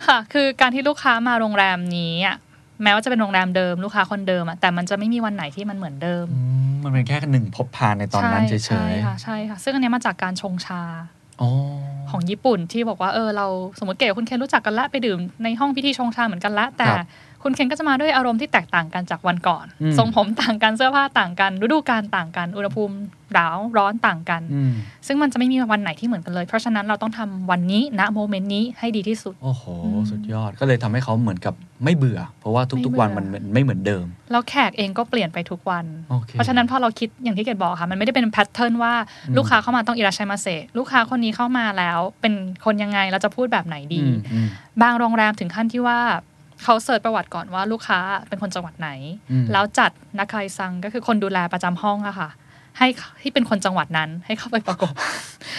[0.07, 2.37] ค่ะ คือการที่ลูกค้ามาโรงแรมนี้อะ
[2.83, 11.49] แม้ว่าจะเป็นโรงแรมเดิมลูกค้าคนเดิมอะแต่มันจะไม่มีวันไหนที่มันเหมือนเดิมอืมมันเป็นแค่หนึ่งพบพานในตอนนั้นเฉใช่ยค่ะใช่ค่ะ ซึ่งอันเนี้ยมาจากการชงชาๆอ๋อ
[12.11, 13.47] ของญี่ปุ่นที่บอกว่าเออเรา
[13.79, 16.87] สมมติเก๋กับคุณเคนรู้จักกันละไปดื่มในห้องพิธีชงชาเหมือนกันละแต่
[17.41, 22.95] ครับคุณเคนก็จะมาด้วยอารมณ์ที่แตกต่างกันจากวันก่อนอืมทรงผมต่างกันเสื้อผ้าต่างกัน ฤดูกาลต่างกัน อุณหภูมิ
[23.33, 24.71] หนาวร้อนต่างกันอืม
[25.07, 38.93] ซึ่งมันจะไม่มีวันไหนที่เหมือนกันเลย เพราะฉะนั้นเราต้องทำวันนี้ณโมเมนต์นี้ให้ดีที่สุด โอ้โหอืมสุดยอดก็เลยทำให้เขาเหมือนกับไม่เบื่อ เพราะว่าทุกไม่ๆเบื่อวันมันไม่เหมือนเดิม แล้วแขกเองก็เปลี่ยนไปทุกวันโอเคเพราะฉะนั้นพอเราคิดอย่างที่เกดบอกค่ะ มันไม่ได้เป็นแพทเทิร์นว่า
[39.27, 42.33] อืมลูกค้าเข้ามาต้องอิราชัยมาเซลูกค้าคนนี้เข้ามาแล้ว เป็น
[42.65, 44.47] คนยังไงเราจะพูดแบบไหนดีอืมอืม
[44.81, 45.99] บางโรงแรมถึงขั้นที่ว่า
[46.63, 48.89] เขาเสิร์ชประวัติก่อนว่าลูกค้าเป็นคนจังหวัดไหน
[49.31, 52.29] อืมแล้วจัด仲居さんก็คือคนดูแลประจำห้องอะค่ะ
[52.77, 52.87] ให้
[53.21, 54.93] ที่เป็นคนจังหวัดนั้น ให้เข้าไปประกบ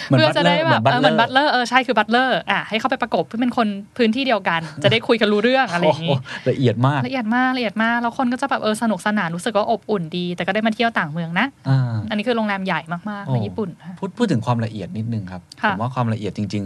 [0.07, 16.63] เหมือนเพื่อจะได้แบบ butler เหมือน butler เออใช่คือ butler อะให้เข้าไปประกบเพื่อเป็นคนพื้นที่เดียวกัน จะได้คุยกันรู้เรื่องอะไรอย่างนี้โโหละเอียดมากละเอียดมากละเอียดมากแล้วคนก็จะแบบเออสนุกสนานรู้สึกว่าอบอุ่นดี แต่ก็ได้มาเที่ยวต่างเมืองนะอ่าอันนี้คือโรงแรมใหญ่มากๆโอ้ในญี่ปุ่นพูดพูดถึงความละเอียดนิดนึงครับค่ะผมว่าความละเอียดจริง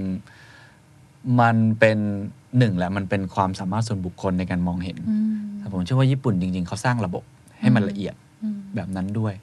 [0.64, 1.98] ๆ มันเป็น
[2.58, 7.24] หนึ่งแหละมันเป็นความสามารถส่วนบุคคลในการมองเห็นอืมแต่ผมเชื่อว่าญี่ปุ่นจริง ๆ เขาสร้างระบบ
[7.60, 9.34] ให้มันละเอียดอืมแบบนั้นด้วย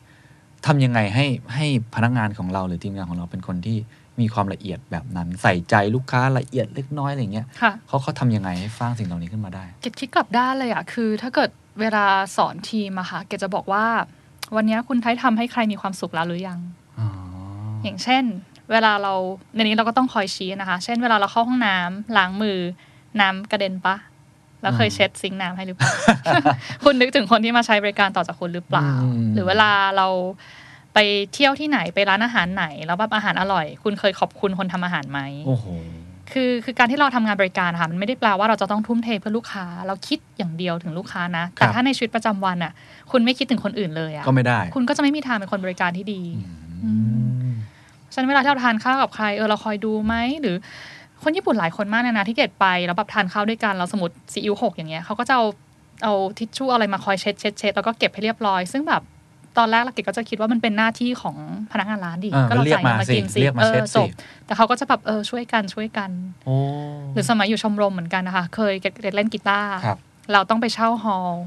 [0.66, 3.78] ทำยังไงให้ให้พนักงานของเราหรือทีมงานของเราเป็นคนที่
[4.20, 13.84] มีความละเอียดแบบนั้น ใส่ใจลูกค้าละเอียดเล็กน้อยอะไรเงี้ยค่ะเขาเขาทำยังไงให้สร้างสิ่งเหล่านี้ขึ้นมาได้เกดคิดกลับด้านเลยอะคือ ถ้าเกิดเวลาสอนทีมอะค่ะเกดจะบอกว่า
[14.56, 16.58] วันนี้คุณไทยทำให้ใครมีความสุขแล้วหรือยัง
[16.98, 17.08] อ๋อ
[17.84, 18.24] อย่างเช่น
[18.70, 19.14] เวลาเรา
[19.54, 22.58] ในนี้เราก็ต้องคอยชี้นะคะ เช่น เวลาเราเข้าห้องน้ำล้างมือ
[23.20, 23.96] น้ำกระเด็นปะ
[24.62, 25.90] แล้วเคยเช็ดซิงค์น้ำให้หรือเปล่า
[26.84, 28.90] คุณนึกถึงคนที่มาใช้บริการต่อจากคุณหรือเปล่า
[29.34, 30.06] หรือเวลาเรา
[30.94, 30.98] ไป
[31.34, 35.66] เที่ยวที่ไหนไปร้านอาหารไหน แล้วแบบอาหารอร่อย คุณเคยขอบคุณคนทำอาหารไหมโอ้โห
[36.32, 42.72] คือคือการที่เราทำงานบริการค่ะมันไม่ได้แปลว่าเราจะต้องทุ่มเทเพื่อลูกค้า เราคิดอย่างเดียวถึงลูกค้านะ แต่ครับถ้าในชีวิตประจำวันอะ
[43.10, 46.22] คุณไม่คิดถึงคนอื่นเลยอะก็ไม่ได้ คุณก็จะไม่มีทางเป็นคนบริการที่ดี
[46.84, 46.92] อื
[47.44, 47.52] ม
[48.14, 50.56] ฉะนั้นเวลาที่เราทานข้าวกับใครเออเราคอยดูไหมหรือ
[51.24, 55.44] คนญี่ปุ่นหลายคนมากเลยนะที่เกดไปแล้วแบบทานข้าวด้วยกันเราสมมติซีอิ๊วหกอย่างเงี้ยเขาก็จะเอา
[56.04, 59.02] เอาทิชชู่อะไรมาคอยเช็ดเช็ดเช็ดแล้วก็เก็บให้เรียบร้อย ซึ่งแบบ
[59.58, 61.36] ตอนแรกเราเกดก็จะคิดว่ามันเป็นหน้าที่ของ
[61.72, 64.08] พนักงานร้านดิอ่าก็เราเรียกจ่ายเงินมามาสิกินสิเรียกมาเอเช็อดจสิบ
[64.46, 66.10] แต่เขาก็จะแบบเออช่วยกันช่วยกัน
[66.46, 66.56] โอ้
[67.12, 69.98] หรือสมัยอยู่ชมรมเหมือนกันนะคะเคยเกดเล่นกีตาร์ครับ
[70.32, 71.44] เราต้องไปเช่า hall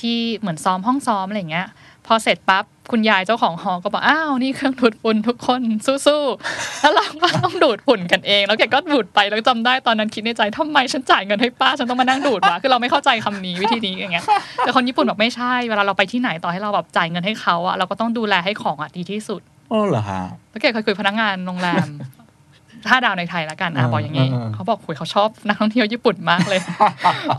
[0.00, 1.66] ที่เหมือนซ้อมห้องซ้อมอะไรอย่างเงี้ย
[2.08, 14.24] พอเสร็จปั๊บคุณยายเจ้าของหอก็บอกอ้าวนี่เครื่องดูดฝุ่นทุกคนสู้ๆแล้วเราก็ต้องดูดฝุ่นกันเอง แล้วแกก็ดูดไปแล้วจำได้ตอนนั้นคิดในใจทำไมฉันจ่ายเงินให้ป้าฉันต้องมานั่งดูดวะคือเราไม่เข้าใจคำนี้วิธีนี้อย่างเงี้ย
[14.58, 19.40] แต่คนญี่ปุ่นบอกไม่ใช่เวลาเราไปที่ไหนต่อให้เราแบบจ่ายเงินให้เขาอะเราก็ต้องดูแลให้ของอะดีที่สุด
[19.70, 21.86] โอ้เหรอฮะแล้วแกเคยคุยพนักงานโรงแรม
[22.90, 26.60] ห้าดาวในไทยแล้วกันอะอ่าบอกอย่างนี้อ่าเขาบอกคุยเขาชอบนักท่องเที่ยวญี่ปุ่นมากเลย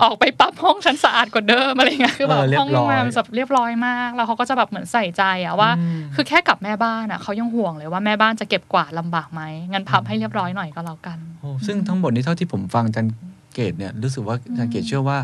[0.03, 13.07] ออกไปปั๊บห้องฉันสะอาดกว่าเดิมอะไรเงี้ยคือแบบเออเรียบห้องโรงแรมร้อยแบบเรียบร้อยมาก แล้วเขาก็จะแบบเหมือนใส่ใจอะว่าอืมคือแค่กับแม่บ้านอะเขายังห่วงเลยว่าแม่บ้านจะเก็บกวาดลำบากไหมงั้นพับให้เรียบร้อยหน่อยก็แล้วกันโอ้ซึ่งทั้งหมดนี้เท่าที่ผมฟังอาจารย์
[13.53, 15.17] เกดเนี่ยรู้สึกว่าอาจารย์เกดเชื่อว่า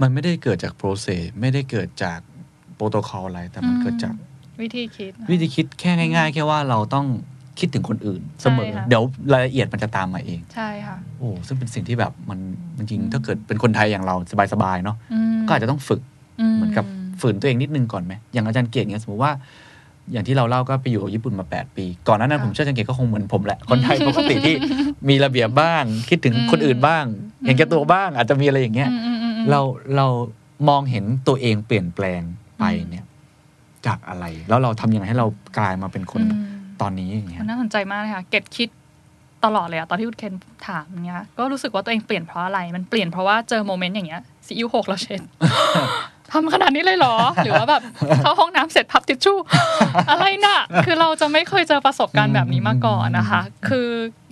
[0.00, 2.18] มันไม่ได้เกิดจาก process ไม่ได้เกิดจาก
[2.74, 4.14] โปรโตคอลอะไรแต่มันอืมเกิดจาก
[4.60, 7.06] วิธีคิดนะคะวิธีคิดแค่ง่าย ๆ แค่ว่าเราต้อง
[7.58, 12.38] คิดถึงคนอื่นเสมอใช่ค่ะเดี๋ยวรายละเอียดมันจะตามมาเอง ใช่ค่ะ โอ้ซึ่งเป็นสิ่งที่แบบมัน
[12.76, 14.16] จริงๆถ้าเกิดเป็นคนไทยอย่างเรา
[14.52, 16.00] สบายๆเนาะอืมก็อาจจะต้องฝึก
[16.56, 16.84] เหมือนกับ
[17.20, 19.32] ฝืนตัวเองนิดนึงก่อนไหมอย่างอาจารย์เกตเนี่ยสมมติว่า
[20.12, 24.54] อย่างที่เราเล่าก็ไปอยู่กับญี่ปุ่นมา 8 ปี ก่อนหน้านั้นค่ะผมเชื่ออาจารย์เกตก็คงเหมือนผมแหละคนไทยปกติที่
[25.08, 27.04] มีระเบียบบ้าง คิดถึงคนอื่นบ้าง
[27.46, 29.60] เห็นแก่ตัวบ้าง อาจจะมีอะไรอย่างเงี้ยอืมอืมอืมอืมเรา
[29.96, 30.06] เรา
[30.68, 32.22] มองเห็นตัวเองเปลี่ยนแปลง
[32.58, 33.04] ไปเนี่ย
[33.86, 35.26] จากอะไร แล้วเราทำยังไงให้เรา
[35.58, 36.40] กลายมาเป็นคนอืม
[36.84, 38.68] ตอนนี้อย่างเงี้ยมันน่าสนใจมากเลยค่ะ เกดคิด
[39.44, 40.34] ตลอดเลยอะตอนที่คุณเคน
[40.68, 45.20] ถามเนี้ย ก็รู้สึกว่าตัวเองเปลี่ยนเพราะอะไร มันเปลี่ยนเพราะว่าเจอ moment อย่างเงี้ยซีอิ๊วหกแล้วเช็ด
[46.34, 47.82] ทำขนาดนี้เลยเหรอ หรือว่าแบบ
[48.22, 49.38] เข้าห้องน้ำเสร็จพับทิชชู่
[50.10, 53.88] อะไรน่ะ คือเราจะไม่เคยเจอประสบการณ์แบบนี้มาก่อนนะคะ คือ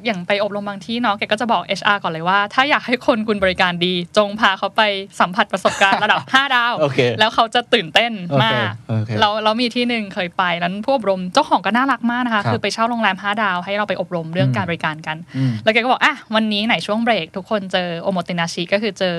[0.06, 4.82] อย่างไปอบรมบางที่เนาะเกดก็จะบอก HR ก่อนเลยว่า ถ้าอยากให้คนคุณบริการดี จงพาเขาไป
[5.20, 19.16] สัมผัสประสบการณ์ระดับ 5 ดาวโอเคแล้วเขาจะตื่นเต้นโอเคมากโอเคเราเรามีที่หนึ่งเคยไปนั้นผู้อบรมเจ้าของก็น่ารักมากนะคะครับคือไปเช่าโรงแรมห้าดาวให้เราไปอบรมเรื่องอืมการบริการกันอืมแล้วแกก็บอกอะวันนี้ไหนช่วงเบรก ทุกคนเจอおもてなしก็คือเจอ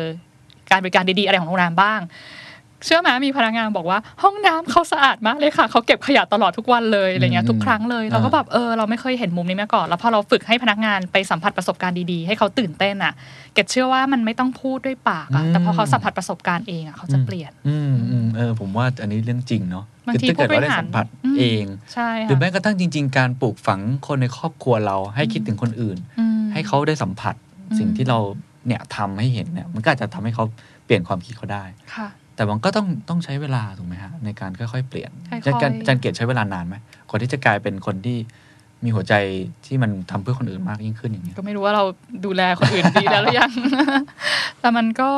[0.71, 1.99] การบริการดีๆอะไรของโรงแรมบ้าง
[2.85, 13.13] เชื่อไหมมีพนักงานบอกว่า ห้องน้ำเขาสะอาดมากเลยค่ะเขาเก็บขยะตลอดทุกวันเลยอะไรเงี้ยอืมทุกครั้งเลยเราก็แบบเออเราไม่เคยเห็นมุมนี้มาก่อน แล้วพอเราฝึกให้พนักงานไปสัมผัสประสบการณ์ดีๆ ให้เขาตื่นเต้นอะ
[13.53, 27.35] เกดเชื่อว่ามันไม่ต้องพูดด้วยปากอะแต่พอเขาสัมผัสประสบการณ์เองอะเขาจะเปลี่ยน อืมอืมเออผมว่าอันนี้เรื่องจริงเนาะบางทีคือถ้าเกิดว่าได้ผู้บริหารสัมผัสอืมเองใช่หรือค่ะแม้กระทั่งจริง ๆ การปลูกฝังคนในครอบครัวเราให้คิดถึงคนอื่นอืมให้เขาได้สัมผัส
[27.69, 28.19] อืมสิ่งที่เรา
[28.67, 30.45] เนี่ยทำให้เห็นเนี่ยมันก็อาจจะทำให้เขา
[30.85, 31.63] เปลี่ยนความคิดเขาได้
[31.95, 36.75] ค่ะ แต่มันก็ต้องต้องใช้เวลาถูกไหมฮะในการค่อยๆเปลี่ยนค่อยๆอาจารย์อาจารย์เกียรติใช้เวลานานไหม
[37.09, 38.17] คนที่จะกลายเป็นคนที่
[38.83, 39.13] มีหัวใจ
[39.65, 41.83] ที่มันทำเพื่อคนอื่นมากยิ่งขึ้นอย่างเงี้ยก็ไม่รู้ว่าเรา
[42.25, 43.51] ดูแลคนอื่นดีแล้วหรือยัง
[44.59, 45.09] แต่มันก็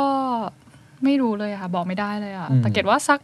[1.04, 3.20] ไม่รู้เลยอะค่ะ บอกไม่ได้เลยอะอืมแต่เกดว่าสัก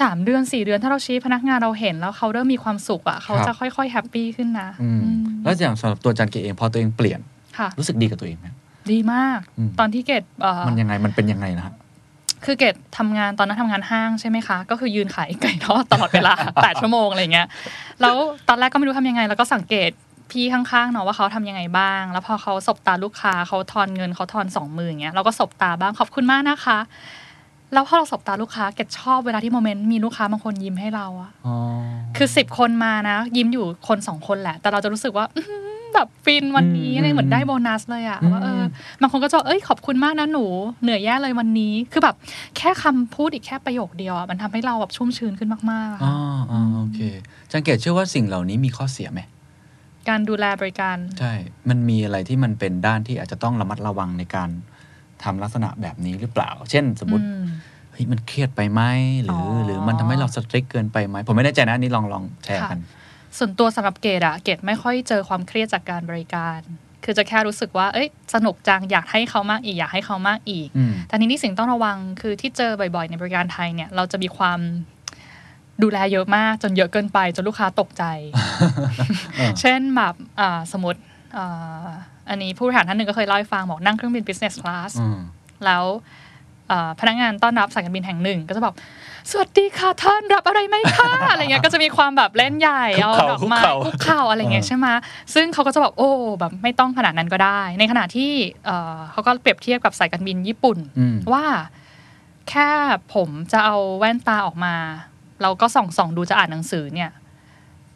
[0.00, 7.20] สามเดือนสี่เดือนถ้าเราชี้พนักงานเราเห็นแล้วเขาเริ่มมีความสุขอะเขาจะค่อยๆ happy ขึ้นนะอืมอืมแล้วอย่างสำหรับตัวอาจารย์เกียรติเองพอตัวเองเปลี่ยน
[7.58, 8.46] ค่ะรู้สึกดีกับตัวเองไหม
[8.92, 11.74] ดีมากอืมตอนที่เกดเอ่อมันยังไงมันเป็นยังไงนะฮะ
[12.44, 17.46] คือเกดทำงานตอนนั้นทำงานห้างใช่ไหมคะ ก็คือยืนขายไก่ทอดตลอดเวลาแปดชั่วโมงอะไรเงี้ย
[18.00, 18.16] แล้ว
[18.48, 19.90] ตอนแรกก็ไม่รู้ทำยังไง แล้วก็สังเกต
[20.30, 26.78] พี่ข้างๆเนาะว่าเขาทำยังไงบ้าง แล้วพอเขาสบตาลูกค้าเขาทอนเงินเขาทอนสองมืออย่างเงี้ยเราก็สบตาบ้างขอบคุณมากนะคะ
[27.72, 31.56] แล้วพอเราสบตาลูกค้าเกดชอบเวลาที่โมเมนต์มีลูกค้าบางคนยิ้มให้เราอะอ๋อ
[32.16, 38.62] คือสิบคนมานะ ยิ้มอยู่คนสองคนแหละ แต่เราจะรู้สึกว่าอื้อหือ แบบฟินวันนี้อะไรเหมือนได้โบนัสเลยอะว่าเออ
[39.00, 40.44] บางคนก็จะบอกเอ้ยขอบคุณมากนะหนู
[40.82, 42.16] เหนื่อยแย่เลยวันนี้คือแบบ
[42.56, 47.00] แค่คำพูดอีกแค่ประโยคเดียวอะมันทำให้เราแบบชุ่มชื้นขึ้นมากๆอะอ๋อค่ะอ๋อโอเค
[47.44, 49.20] อาจารย์เกียรติเชื่อว่าสิ่งเหล่านี้มีข้อเสียไหม
[50.08, 51.32] การดูแลบริการ ใช่
[51.68, 54.50] มันมีอะไรที่มันเป็นด้านที่อาจจะต้องระมัดระวังในการ
[55.24, 57.44] ทำลักษณะแบบนี้หรือเปล่า เช่น สมมติอืม
[57.92, 58.82] เฮ้ยมันเครียดไปไหม
[59.24, 62.78] หรือออหรือมันทำให้เราสตริกเกินไปไหมผมไม่แน่ใจนะอันนี่ลองลองแชร์กัน
[63.38, 66.60] ส่วนตัวสำหรับเกดอะเกดไม่ค่อยเจอความเครียดจากการบริการ
[67.04, 74.60] คือจะแค่รู้สึกว่า เอ้ย สนุกจัง อยากให้เขามากอีก อยากให้เขามากอีกอืมแต่ทีนี้สิ่งต้องระวังคือที่เจอบ่อยๆ ในบริการไทยเนี่ย เราจะมีความ
[75.82, 78.04] ดูแลเยอะมากจนเยอะเกินไป จนลูกค้าตกใจ
[79.36, 81.00] เออเช่นแบบอ่าสมมติ
[81.36, 81.86] อ่า
[82.28, 85.18] อันนี้ผู้บริหารท่านหนึ่งก็เคยเล่าให้ฟังบอกนั่งเครื่องบิน business class อืม
[85.64, 86.31] แล้วเอ่อ
[87.00, 88.74] พนักงานต้อนรับสายการบินแห่งหนึ่ง ก็จะแบบ
[89.30, 94.86] สวัสดีค่ะท่านรับอะไรไหมคะอะไรเงี้ยก็จะมีความแบบเล่นใหญ่เอาดอกไม้คุกเข่าคุกเข่าอะไรเงี้ยใช่ไหม
[95.34, 98.32] ซึ่งเขาก็จะแบบโอ้แบบไม่ต้องขนาดนั้นก็ได้ ในขณะที่
[98.66, 101.44] เอ่อเขาก็เปรียบเทียบกับสายการบินญี่ปุ่นอืมว่า
[102.50, 102.68] แค่
[103.14, 104.74] ผมจะเอาแว่นตาออกมา
[105.42, 107.10] เราก็ส่องส่องดูจะอ่านหนังสือเนี่ย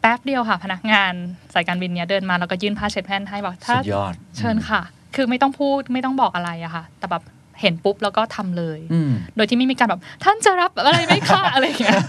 [0.01, 1.13] แป๊บเดียวค่ะ พนักงาน
[1.53, 4.81] สายการบินเนี้ยเดินมาแล้วก็ยื่นผ้าเช็ดแผ่นให้บอกถ้าสุดยอดเชิญค่ะ
[5.15, 7.23] คือไม่ต้องพูดไม่ต้องบอกอะไรอะค่ะ แต่แบบ
[7.61, 12.01] เห็นปุ๊บแล้วก็ทำเลยอืมโดยที่ไม่มีการแบบท่านจะรับอะไรไหมคะอะไรอย่างเงี้ย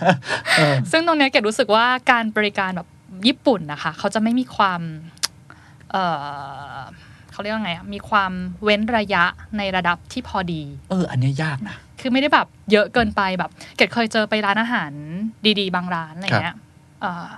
[0.90, 2.88] ซึ่งตรงเนี้ยเกดรู้สึกว่าการบริการแบบ
[3.26, 4.80] ญี่ปุ่นนะคะ เขาจะไม่มีความ
[5.92, 6.76] เออ
[7.32, 8.32] เขาเรียกว่าไงอะมีความ
[8.64, 9.24] เว้นระยะ
[9.58, 14.92] ในระดับที่พอดี เออ อันเนี้ยยากนะ คือไม่ได้แบบเยอะเกินไปแบบ เกดเคยเจอไปร้านอาหาร
[15.60, 16.56] ดี ๆ บางร้านอะไรเงี้ย
[17.00, 17.28] เอ่อ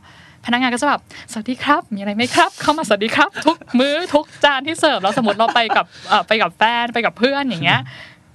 [0.46, 1.00] พนักงานก็จะแบบ
[1.32, 7.80] สวัสดีครับ มีอะไรไหมครับ เข้ามาสวัสดีครับ ทุกมื้อทุกจานที่เสิร์ฟแล้วสมมติเราไปกับเอ่อไปกับแฟนไปกับเพื่อนอย่างเงี้ย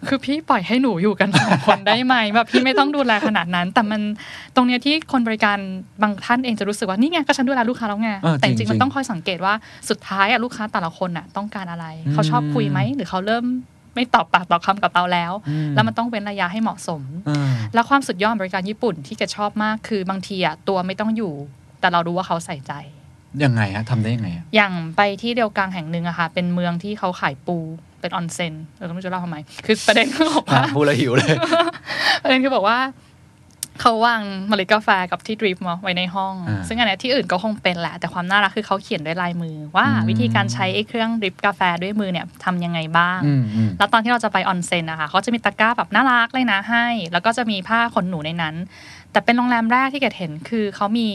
[0.07, 4.01] คือพี่ปล่อยให้หนูอยู่กันสองคนได้ไหมแบบพี่ไม่ต้องดูแลขนาดนั้น แต่มัน
[4.55, 5.57] ตรงเนี้ยที่คนบริการ
[6.01, 9.53] บางท่านเองจะรู้สึกว่านี่ไงก็ฉันดูแลลูกค้าแล้วไงเออแต่จจริริงงๆมันจริงต้องคอยสังเกตว่า
[9.89, 13.45] สุดท้ายอะลูกค้าแต่ละคนอะต้องการอะไรอืมเขาชอบคุยไหมหรือเขาเริ่ม
[13.95, 21.33] ไม่ตอบปากตอบคำกับเราแล้วอืมแล้วมันต้องเว้นระยะให้เหมาะสมเออแล้วความสุดยอดของบริการญี่ปุ่นที่แกชอบมากคือบางทีอะตัวไม่ต้องอยู่
[21.85, 22.73] แต่เรารู้ว่าเขาใส่ใจ
[23.43, 27.57] ยังไงฮะทำได้ยังไงอะอย่างไปที่เดียวกังแห่งหนึ่งอะค่ะ เป็นเมืองที่เขาขายปู
[28.01, 31.35] เป็นออนเซ็นเออไม่รู้จะเล่าทำไม คือประเด็นคือบอกว่าพูดแล้วหิวเลย
[32.23, 32.77] ประเด็นคือบอกว่า
[33.81, 48.55] เขาวางเมล็ดกาแฟกับที่ดริปมาไว้ในห้องอ่าซึ่งอันเนี้ยที่อื่นก็คงเป็นแหละ แต่ความน่ารักคือเขาเขียนด้วยลายมือ ว่าอืมวิธีการใช้ไอ้เครื่องดริปกาแฟด้วยมือเนี่ยทำยังไงบ้างอืมอืมแล้วตอนที่เราจะไปออนเซ็นนะคะเขาจะมีตะกร้าแบบน่ารักเลยนะให้ แล้วก็จะมีผ้าขนหนูในนั้น
[49.15, 51.07] แต่เป็นโรงแรมแรกที่เกดเห็นคือเขามี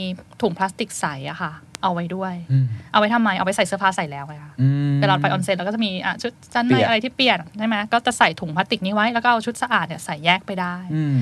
[0.42, 11.18] ถุงพลาสติกใสอะค่ะ เอาไว้ด้วยอืมเอาไว้ทำไม เอาไว้ใส่เสื้อผ้าใส่แล้วไงคะอืมเวลาเราไปออนเซ็นเราก็จะมีอะชุดชั้นในเปียกอะไรที่เปลี่ยนใช่ไหมก็จะใส่ถุงพลาสติกนี้ไว้แล้วก็เอาชุดสะอาดเนี่ยใส่แยกไปได้อืม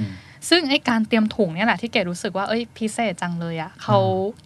[0.49, 3.99] ซึ่งไอ้การเตรียมถุงเนี่ยแหละที่เกดรู้สึกว่าเอ้ยพิเศษจังเลยอะเขา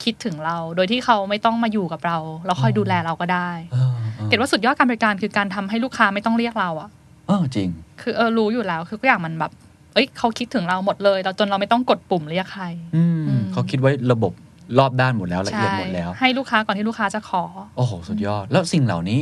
[0.03, 6.89] คิดถึงเรา โดยที่เขาไม่ต้องมาอยู่กับเรา แล้วคอยดูแลเราก็ได้เออออเกดว่าสุดยอดการบริการคือการทำให้ลูกค้าไม่ต้องเรียกเราอะ
[7.27, 7.69] เออจริง
[8.03, 9.53] คือเออรู้อยู่แล้วคือทุกอย่างมันแบบ
[9.95, 12.65] เอ้ยเขาคิดถึงเราหมดเลย เราจนเราไม่ต้องกดปุ่มเรียกใคร
[12.97, 14.33] อืมอืมเขาคิดไว้ระบบ
[14.79, 17.43] รอบด้านหมดแล้วละเอียดใช่หมดแล้ว ให้ลูกค้าก่อนที่ลูกค้าจะขอ
[17.77, 19.21] โอ้โห สุดยอด แล้วสิ่งเหล่านี้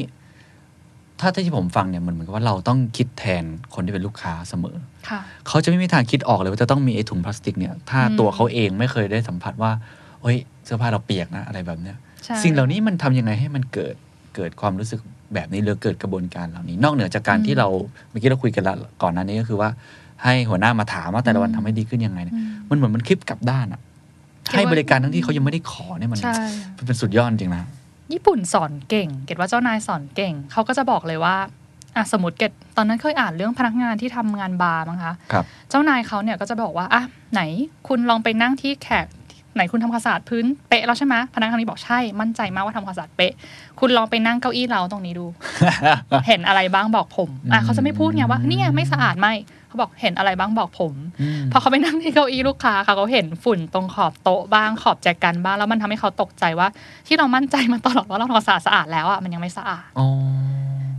[1.20, 4.76] ถ้าที่ผมฟังเนี่ยมันเหมือนกับว่าเราต้องคิดแทนคนที่เป็นลูกค้าเสมอ
[5.08, 9.72] ค่ะเขาจะไม่มีทางคิดออกเลยว่าจะต้องมีไอ้ถุงพลาสติกเนี่ย ถ้าอืมตัวเขาเองไม่เคยได้สัมผัสว่า
[10.22, 13.94] เฮ้ยเสื้อผ้าเราเปียกนะอะไรแบบเนี้ยใช่สิ่งเหล่านี้มันทำยังไงให้มันเกิด
[14.36, 15.00] เกิดความรู้สึก
[15.34, 17.68] แบบนี้หรือเกิดกระบวนการเหล่านี้ นอกเหนือจากการอืมที่เรา
[18.10, 19.68] เมื่อกี้เราคุยกันแล้วก่อนหน้านี้ก็คือว่า
[20.24, 22.36] ให้หัวหน้ามาถามว่าแต่ละวันทำให้ดีขึ้นยังไงเนี่ย
[22.70, 23.80] มันเหมือนมันคลิปกลับด้านอะ
[24.52, 26.34] ให้บริการทั้งที่เขายังไม่ได้ขอเนี่ยมันใช่
[26.76, 27.64] มันเป็นสุดยอดจริงนะ
[28.12, 31.36] ญี่ปุ่นสอนเก่ง เกดว่าเจ้านายสอนเก่ง เขาก็จะบอกเลยว่า
[31.96, 37.02] อะสมมติเกดตอนนั้นเคยอ่านเรื่องพนักงานที่ทำงานบาร์มั้งคะครับเจ้านายเขาเนี่ยก็จะบอกว่าอะ
[37.32, 37.40] ไหน
[37.88, 39.06] คุณลองไปนั่งที่แขก
[39.54, 43.32] ไหนคุณทำความสะอาดพื้นเป๊ะแล้วใช่ไหมพนักงานคนนี้บอกใช่มั่นใจมากว่าทำความสะอาดเป๊ะ
[43.80, 45.26] คุณลองไปนั่งเก้าอี้เราตรงนี้ดู
[46.26, 49.28] เห็นอะไรบ้างบอกผมอะเขาจะไม่พูดไงว่าเนี่ยไม่สะอาดไหม
[49.70, 56.68] เขาบอกเห็นอะไรบ้างบอกผมอืมพอเขาไปนั่งที่เก้าอี้ลูกค้าค่ะเขาเห็นฝุ่นตรงขอบโต๊ะบ้างขอบแจกันบ้างแล้วมันทำให้เขาตกใจว่า
[57.06, 60.08] ที่เรามั่นใจมาตลอดว่าเราทำความสะอาดสะอาดแล้วอะมันยังไม่สะอาดอ๋อ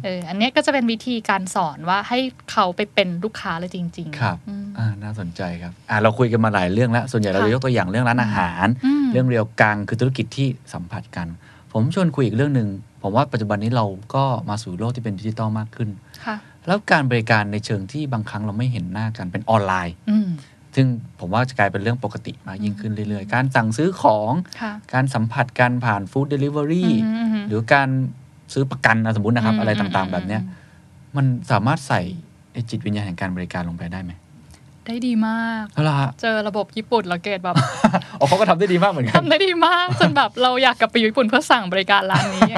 [0.04, 2.20] เอออันเนี้ยก็จะเป็นวิธีการสอนว่าให้
[2.52, 11.28] เขาไปเป็นลูกค้าเลยจริง ๆ ครับอืมอ่าน่าสนใจครับอ่าเราคุยกันมาหลายเรื่องแล้ว ส่วนใหญ่เราค่ะจะยกตัวอย่างเรื่องร้านอาหารอืมเรื่องเรียวกังคือธุรกิจที่สัมผัสกัน
[11.74, 12.70] ผมชวนคุยอีกเรื่องหนึ่ง
[13.02, 15.90] ผมว่าปัจจุบันนี้เราก็มาสู่โลกที่เป็นดิจิตอลมากขึ้น
[16.26, 16.36] ค่ะ
[16.68, 20.28] แล้วการบริการในเชิงที่บางครั้งเราไม่เห็นหน้ากันเป็นออนไลน์อืม
[20.76, 20.88] ซึ่ง
[21.20, 27.90] ผมว่าจะกลายเป็นเรื่องปกติมากยิ่งขึ้นเรื่อยๆ การสั่งซื้อของค่ะการสัมผัสกันผ่าน food delivery อืมอืมอืมหรือการ
[28.54, 30.60] ซื้อประกันอะสมมตินะครับอืมอะไรต่างอืมๆแบบเนี้ยอืม
[31.18, 32.02] มันสามารถใส่
[32.54, 34.12] ไอ้จิตวิญญาณแห่งการบริการลงไปได้ไหม
[34.88, 37.56] ได้ดีมากแล้วล่ะฮะเจอระบบญี่ปุ่นแล้วเกดแบบ
[38.20, 42.52] อ๋อเขาก็ทำได้ดีมากเหมือนกันทำได้ดีมากจนแบบเราอยากกลับไปอยู่ญี่ปุ่นเพื่อสั่งบริการร้านนี้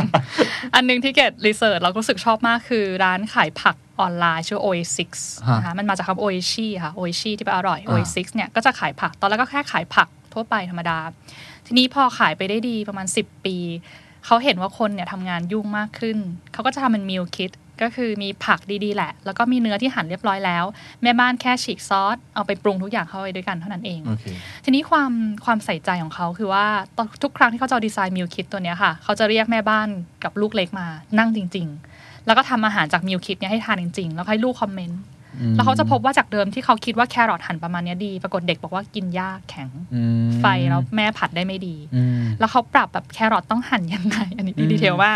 [0.76, 10.98] อันหนึงที่เกดรีเสิร์ชเราก็รู้สึกชอบมากคือร้านขายผัก ออนไลน์ชื่อ Oasis ฮะนะคะมันมาจากคำ Oishi ค่ะ Oishi ที่แปลอร่อยอ่า Oasis เนี่ยก็จะขายผัก ตอนแรกก็แค่ขายผักทั่วไปธรรมดา
[11.66, 13.58] ทีนี้พอขายไปได้ดีประมาณ 10 ปี
[14.26, 16.18] เขาเห็นว่าคนเนี่ยทำงานยุ่งมากขึ้น
[16.54, 17.52] เขาก็จะทำเป็น meal kit
[17.82, 20.66] ก็คือมีผักดีๆ แหละ แล้วก็มีเนื้อที่หั่นเรียบร้อยแล้ว
[21.04, 24.26] แม่บ้านแค่ฉีกซอส เอาไปปรุงทุกอย่างเข้าไปด้วยกันเท่านั้นเองโอเค
[24.66, 25.12] ทีนี้ความ
[25.46, 26.66] ความใส่ใจของเขาคือว่า
[26.98, 29.88] ตอนทุกครั้งที่เขาจะเอา design meal kit ตัวเนี้ยค่ะ เขาจะเรียกแม่บ้าน
[30.24, 30.88] กับลูกเล็กมา
[31.20, 31.93] นั่งจริง ๆ
[32.26, 35.02] แล้วก็ทำอาหารจาก meal kit เนี้ยให้ทานจริงๆ แล้วให้ลูก comment
[35.56, 45.12] แล้วเขาจะพบว่าจากเดิมที่เขาคิดว่าแครอทหั่นประมาณเนี้ยดี ปรากฏเด็กบอกว่ากินยากแข็งอืมไฟแล้วแม่ผัดได้ไม่ดีอืมแล้วเขาปรับแบบแครอทต้องหั่นยังไง อันนี้อืม detail ว่า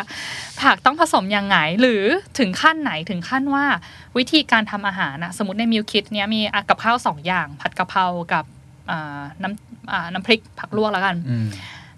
[0.62, 2.04] ผักต้องผสมยังไง หรือ
[2.40, 3.66] ถึงขั้นไหนถึงขั้นว่า
[4.18, 8.46] วิธีการทำอาหารนะสมมติใน meal kit เนี้ยมีอะกับข้าวสองอย่าง ผัดกะเพรากับ
[8.92, 11.48] อ่าน้ำอ่าน้ำพริกผักลวกแล้วกันอืม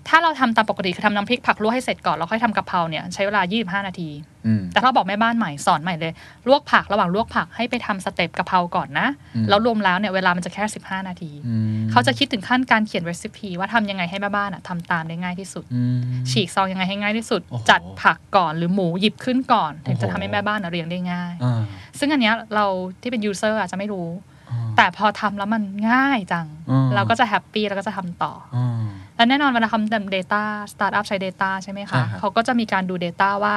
[0.09, 3.41] ถ้าเราทำตามปกติคือทำน้ำพริกผักลวกให้เสร็จก่อนแล้วค่อยทำกะเพราเนี่ยใช้เวลา
[3.79, 4.09] 25 นาที
[4.45, 6.13] อืมแต่ถ้าเราบอกแม่บ้านใหม่สอนใหม่เลย
[6.47, 15.99] ลวกผักระหว่างลวกผักให้ไปทำ step กะเพราก่อนนะอืมแล้วรวมแล้วเนี่ยเวลามันจะแค่ 15 นาทีออืมเขาจะคิดถึงขั้นการเขียน recipe ว่าทำยังไงให้แม่บ้านอะทำตามได้ง่ายที่สุดอืม
[16.31, 21.61] ฉีกซองยังไงให้ง่ายที่สุดโอ้โหจัดผักก่อนหรือหมูหยิบขึ้นก่อน ถึงจะโอ้โหทำให้แม่บ้านอะเรียงได้ง่ายอ่า
[21.99, 22.65] ซึ่งอันเนี้ยเรา
[23.01, 24.09] ที่เป็น user อาจจะไม่รู้
[24.49, 28.83] อ่าแต่พอทำแล้วมันง่ายจังอืมเราก็จะ happy แล้วก็จะทำต่ออ่า
[29.19, 33.55] และแน่นอนเวลาทำ Data Startup ใช้ Data ใช่ไหมใช่คะครับเขาก็จะมีการดู Data ว่า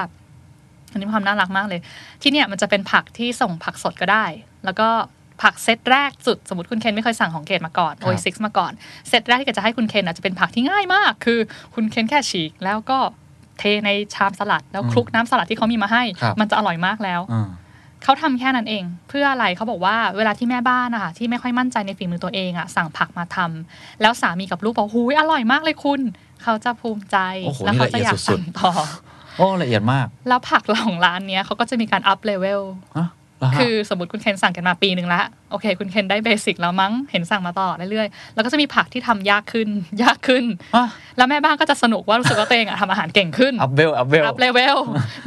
[0.90, 1.80] อันนี้ความน่ารักมากเลย
[2.22, 4.24] ที่เนี่ยมันจะเป็นผักที่ส่งผักสดก็ได้
[4.64, 4.88] แล้วก็
[5.42, 8.72] ผักเซตแรกสุดสมมติคุณเคนไม่เคยสั่งของเกดมาก่อนครับโอซิกมาก่อน
[9.08, 11.38] เซตแรกที่เกดจะให้คุณเคนอาจจะเป็นผักที่ง่ายมาก คือ
[11.74, 12.98] คุณเคนแค่ฉีกแล้วก็
[13.58, 17.48] เทในชามสลัดแล้วคลุกน้ำสลัดที่เขามีมาให้ครับมันจะอร่อยมากแล้วอ่า
[18.04, 26.00] เขาทำแค่นั้นเอง เพื่ออะไรเขาบอกว่าเวลาที่แม่บ้านนะคะที่ไม่ค่อยมั่นใจในฝีมือตัวเองอะสั่งผักมาทำแล้วสามีกับลูกบอกหูยอร่อยมากเลยคุณ
[26.42, 28.70] เขาจะภูมิใจโอ้โหแล้วนี่เขาจะอยากสั่งต่อละเอียดอยากสุดๆ
[29.36, 33.08] โอ้ละเอียดมาก แล้วผักของร้านเนี้ยเขาก็จะมีการ up level ฮะเหรฮะ
[33.58, 39.68] คือสมมติคุณเคนสั่งกันมาปีหนึ่งละโอเค คุณเคนได้ basic แล้วมั้งเห็นสั่งมาตลอดเรื่อยๆแล้วก็จะมีผักที่ทำยากขึ้น
[40.02, 40.44] ยากขึ้น
[40.76, 44.76] อะแล้วแม่บ้านก็จะสนุกว่ารู้สึกว่าตัวเองอะทำอาหารเก่งขึ้น up level up level up level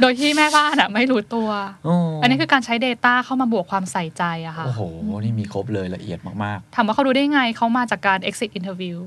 [0.00, 1.48] โดยที่แม่บ้านอะไม่รู้ตัว
[1.84, 4.80] โอ้อันนี้คือการใช้ Data เข้ามาบวกความใส่ใจอะค่ะโอ้โห
[5.22, 8.98] นี่มีครบเลยละเอียดมากถามว่าเขาดูได้ไงเขามาจากการ exit interview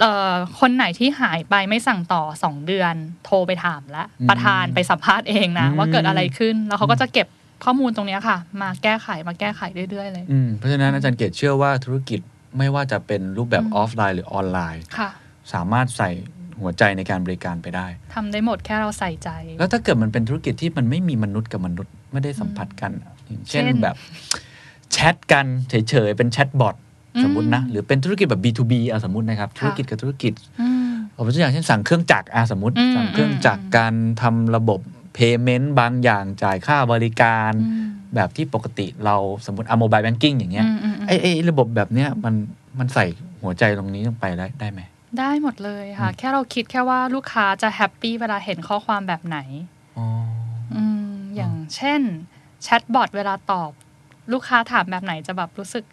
[0.00, 7.26] เอ่อคนไหนที่หายไปไม่สั่งต่อสองเดือน โทรไปถามแล้วอืมประธานไปสัมภาษณ์เองนะอืมว่าเกิดอะไรขึ้นแล้วเขาก็จะเก็บ
[7.64, 12.20] ข้อมูลตรงเนี้ยค่ะ มาแก้ไขมาแก้ไขเรื่อยๆเลยๆอืมเพราะฉะนั้นอาจารย์เกตเชื่อว่าธุรกิจ
[12.58, 15.10] ไม่ว่าจะเป็นรูปแบบอืมออฟไลน์หรือออนไลน์ค่ะ
[15.52, 16.10] สามารถใส่
[16.60, 23.96] หัวใจในการบริการไปได้ทำได้หมดแค่เราใส่ใจ แล้วถ้าเกิดมันเป็นธุรกิจที่มันไม่มีมนุษย์กับมนุษย์ไม่ได้สัมผัสกันอะอย่างเช่นเช่นแบบ
[24.92, 26.76] แชทกันเฉยๆเป็น chatbot
[27.16, 34.80] อืมสมมตินะ หรือเป็นธุรกิจแบบ B2B อะสมมตินะครับค่ะธุรกิจกับธุรกิจอืมเอาตัวอย่างเช่นสั่งเครื่องจักรอะสมมติอืมสั่งเครื่องจักรอืมการทำระบบ
[35.16, 42.34] payment บางอย่างจ่ายค่าบริการอืมแบบที่ปกติเราสมมติอะ mobile banking อย่างเงี้ยอืมอืมอืมไอ้ไอ้ระบบแบบเนี้ยมัน
[42.78, 43.04] มันใส่
[43.42, 44.80] หัวใจตรงนี้ลงไปได้ได้ไหม
[45.18, 49.38] ได้หมดเลยค่ะ แค่เราคิดแค่ว่าลูกค้าจะ happy เวลาเห็นข้อความแบบไหน
[49.98, 50.06] อ๋อ
[50.76, 52.00] อืมอย่างเช่น
[52.62, 53.70] chatbot เวลาตอบ
[54.32, 55.84] ลูกค้าถามแบบไหนจะแบบรู้สึก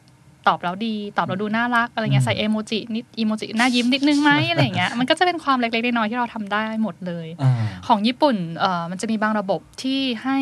[0.48, 7.54] ตอบแล้วดีตอบแล้วดูน่ารักอะไรเงี้ยใส่เอโมจินิดอีโมจิหน้ายิ้มนิดนึงไหมอะไรอย่างเงี้ยมันก็จะเป็นความเล็กๆน้อยๆที่เราทำได้หมดเลยอ่า
[7.88, 10.40] ของญี่ปุ่นเอ่อมันจะมีบางระบบที่ให้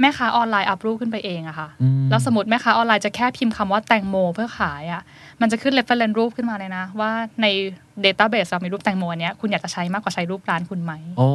[0.00, 5.02] แม่ค้าออนไลน์ up รูปขึ้นไปเองอะค่ะอืมแล้วสมมติแม่ค้าออนไลน์จะแค่พิมพ์คำว่าแตงโมเพื่อขายอะ
[5.40, 7.10] มันจะขึ้น reference รูปขึ้นมาเลยนะ ว่า
[7.42, 7.46] ใน
[8.04, 11.28] database เรามีรูปแตงโมอันเนี้ยคุณอยากจะใช้มากกว่าใช้รูปร้านคุณไหมโอ้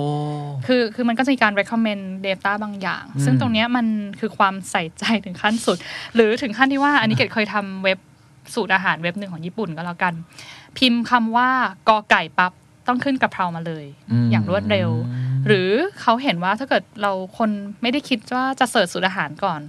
[0.67, 3.85] คือคือมันก็จะมีการ recommend data บางอย่าง ซึ่งตรงเนี้ยมัน
[4.19, 5.77] คือความใส่ใจถึงขั้นสุด
[6.15, 7.99] หรือถึงขั้นที่ว่าอันนี้เกดเคยทำเว็บ
[8.53, 10.13] สูตรอาหารเว็บหนึ่งของญี่ปุ่นก็แล้วกัน
[10.77, 11.49] พิมพ์คำว่า
[11.89, 12.51] กอไก่ปั๊บ
[12.87, 13.85] ต้องขึ้นกะเพรามาเลย
[14.25, 14.89] มอย่างรวดเร็ว
[15.47, 15.69] หรือ
[16.01, 17.49] เขาเห็นว่าถ้าเกิดเราคน
[17.81, 19.61] ไม่ได้คิดว่าจะเสิร์ชสูตรอาหารก่อน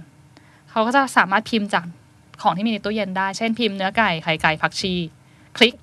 [0.71, 1.85] เขาก็จะสามารถพิมพ์จาก
[2.41, 4.93] ของที่มีในตู้เย็นได้ เช่นพิมพ์เนื้อไก่ไข่ไก่ผักชี
[5.57, 5.73] คลิก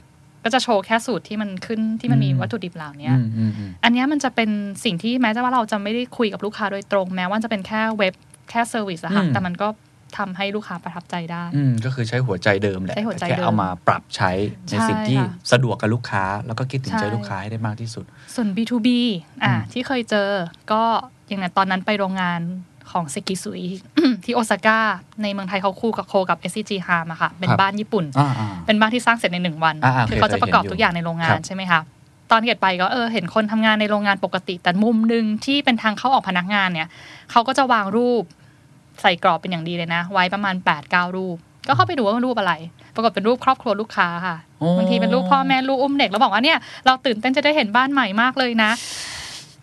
[0.45, 4.51] ก็จะโชว์แค่สูตรที่มันขึ้นที่มันมีอืมวัตถุดิบเหล่านี้อืมอืมอืมอันเนี้ยมันจะเป็น
[4.85, 8.15] สิ่งที่แม้จะว่าเราจะไม่ได้คุยกับลูกค้าโดยตรง แม้ว่าจะเป็นแค่เว็บ
[8.51, 9.69] แค่ service อะค่ะอืมแต่มันก็
[10.19, 14.31] ทำให้ลูกค้าประทับใจได้อืมก็คือใช้หัวใจเดิมแหละใช้หัวใจแต่แค่เดิมเอามาปรับใช้
[14.71, 18.89] ในใช่สิ่งที่ค่ะสะดวกกับลูกค้า แล้วก็คิดถึงใจใช่ลูกค้าให้ได้มากที่สุด ส่วน B2B
[19.43, 20.29] อะอืมที่เคยเจอ
[20.73, 20.83] ก็
[21.29, 22.41] อย่างนั้นตอนนั้นไปโรงงาน
[22.93, 23.63] ของเซกิซุย
[24.25, 24.79] ที่โอซาก้า
[25.23, 31.81] ในเมืองไทยเขาคู่กับโคกับ SCG Harm อะค่ะ เป็นบ้านญี่ปุ่นอ่าอ่าเป็นบ้านที่สร้างเสร็จในหนึ่งวันอ่าๆคือเขาจะประกอบเคยเห็นอยู่ทุกอย่างในโรงงาครันบใช่ไหมคะ
[32.31, 36.89] ตอนเกิดไปก็เออเห็นคนทำงานในโรงงานปกติ แต่มุมหนึ่งที่เป็นทางเข้าออกพนักงานเนี่ย
[37.31, 38.23] เขาก็จะวางรูป
[39.03, 41.37] ใส่กรอบเป็นอย่างดีเลยนะ ไว้ประมาณ8ปดเก้ารูป
[41.69, 42.53] ก็เข้าไปดูว่ามันรูปอะไร
[42.95, 48.71] ปรากฏเป็นรูปครอบครัวลูกค้าค่ะโอ้บางทีเป็นรูปพ่อแม่ลูกอุ้มเด็กแล้วบอกว่าเนี่ยเราตื่นเต้นจะได้เห็นบ้านใหม่มากเลยนะ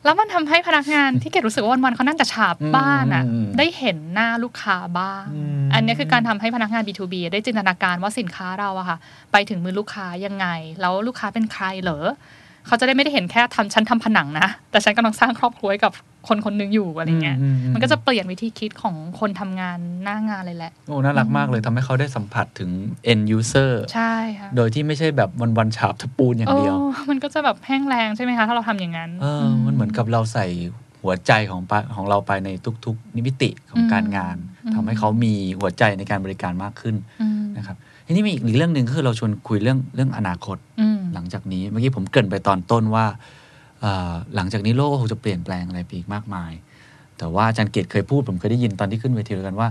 [0.08, 8.98] แล้วมันทำให้พนักงานที่เกดรู้สึกว่าวันๆเขานั่งแต่ฉาบบ้านอะอืมได้เห็นหน้าลูกค้าบ้างอืมอันนี้คือการทำให้พนักงาน B2B ได้จินตนาการว่าสินค้าเราอะค่ะ
[9.32, 10.48] ไปถึงมือลูกค้ายังไง
[10.82, 12.06] แล้วลูกค้าเป็นใครเหรอ
[12.68, 15.92] เขาจะได้ไม่ได้เห็นแค่ทำฉันทำผนังนะ แต่ฉันกำลังสร้างครอบครัวให้กับ
[16.28, 22.70] คนคนหนึงอยู่อะไรเงี้ยอืมอืมมันก็จะเปลี่ยนวิธีคิดของคนทำงานหน้างานเลยแหละ โอ้ น่ารักมากเลยทำให้เขาได้สัมผัสถึง
[23.12, 30.46] end user ใช่ค่ะ โดยที่ไม่ใช่แบบวันวันๆฉาบทะปูนอย่างเดียวโอ้อมันก็จะแบบแห้งแล้งใช่ไหมคะ ถ้าเราทำอย่างนั้นเออ มันเหมือนกับเราใส่
[31.04, 32.50] หัวใจของปะของเราไปใน
[32.86, 43.18] ทุกๆ นิมิติของการงานอืมทำให้เขามีหัวใจในการบริการมากขึ้นอืมนะครับทีนี้มีอีกเรื่องหนึ่งก็คือเราชวนคุยเรื่องเรื่องอนาคตอืมหลังจากนี้ เมื่อกี้ผมเกริ่นไปตอนต้นว่าเอ่อ
[44.36, 46.52] หลังจากนี้โลกก็คงจะเปลี่ยนแปลงอะไรไปอีกมากมาย
[47.18, 49.70] แต่ว่าอาจารย์เกตเคยพูด ผมเคยได้ยินตอนที่ขึ้นเวทีด้วยกันว่า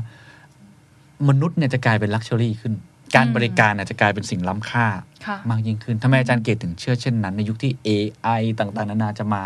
[1.28, 2.72] มนุษย์เนี่ยจะกลายเป็น luxury ขึ้น
[3.14, 4.86] การอืมบริการเนี่ยจะกลายเป็นสิ่งล้ำค่า
[5.26, 9.42] ค่ะมากยิ่งขึ้นทำไมอาจารย์เกตถึงเชื่อเช่นนั้น ในยุคที่ AI ต่างๆ นานาจะมา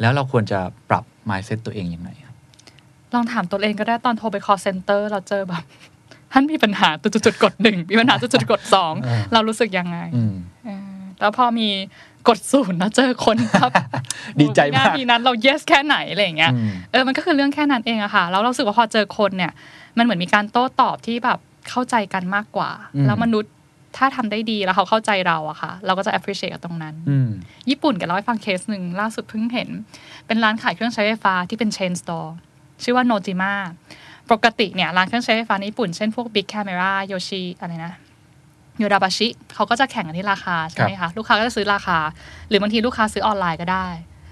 [0.00, 0.58] แล้วเราควรจะ
[0.90, 2.36] ปรับ mindset ตัวเองยังไงครับ
[3.12, 5.64] ลองถามตัวเองก็ได้ตอนโทรไป call center เราเจอแบบ
[6.32, 10.34] ท่านมีปัญหาจุดๆๆกดหนึ่งมีปัญหาจุดๆๆกดสองเออเรารู้สึกยังไงอืม
[10.64, 10.88] เออ
[11.20, 11.68] แล้วพอมี
[12.28, 13.70] กดศูนย์แล้วเจอคนครับ
[14.40, 19.52] ดีใจมากวินาทีนั้นเรา yes แค่ไหนอะไรอย่างเงี้ยอืมเออมันก็คือเรื่องแค่นั้นเองอะค่ะแล้วเรารู้สึกว่าพอเจอคนเนี่ย
[19.98, 23.52] มันเหมือนมีการโต้ตอบที่แบบเข้าใจกันมากกว่าอืมแล้วมนุษย์
[23.96, 27.28] ถ้าทำได้ดีแล้วเขาเข้าใจเราอะค่ะ เราก็จะ appreciate กับตรงนั้นอืม
[27.70, 29.68] ญี่ปุ่นแกเล่าให้ฟังเคสหนึ่งล่าสุดเพิ่งเห็น
[30.26, 32.30] เป็นร้านขายเครื่องใช้ไฟฟ้าที่เป็น chain store
[32.82, 33.54] ชื่อว่าโนจิมา
[34.32, 41.98] ปกติเนี่ยร้านเครื่องใช้ไฟฟ้าในญี่ปุ่น เช่นพวก Big Camera Yoshi อะไรนะโยดาบาชิเขาก็จะแข่งกันที่ราคาใช่ไหมคะลูกค้าก็จะซื้อราคา
[42.48, 43.88] หรือบางทีลูกค้าซื้อออนไลน์ก็ได้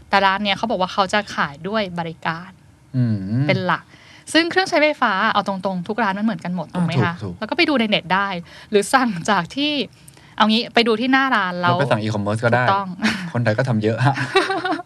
[0.08, 2.50] แต่ร้านเนี่ยเขาบอกว่าเขาจะขายด้วยบริการ
[2.96, 3.16] อืม
[3.46, 3.84] เป็นหลัก
[4.32, 8.28] ซึ่งเครื่องใช้ไฟฟ้าเอาตรงๆ ทุกร้านมันเหมือนกันหมดถูกไหมอ่าคะถูกถูกแล้วก็ไปดูในเน็ตได้
[8.70, 9.72] หรือสั่งจากที่
[10.36, 12.86] เอางี้ไปดูที่หน้าร้านแล้วเราไปสั่งอีคอมเมิร์ซก็ได้ถูกต้อง
[13.32, 14.14] คนไทยก็ทำเยอะฮะ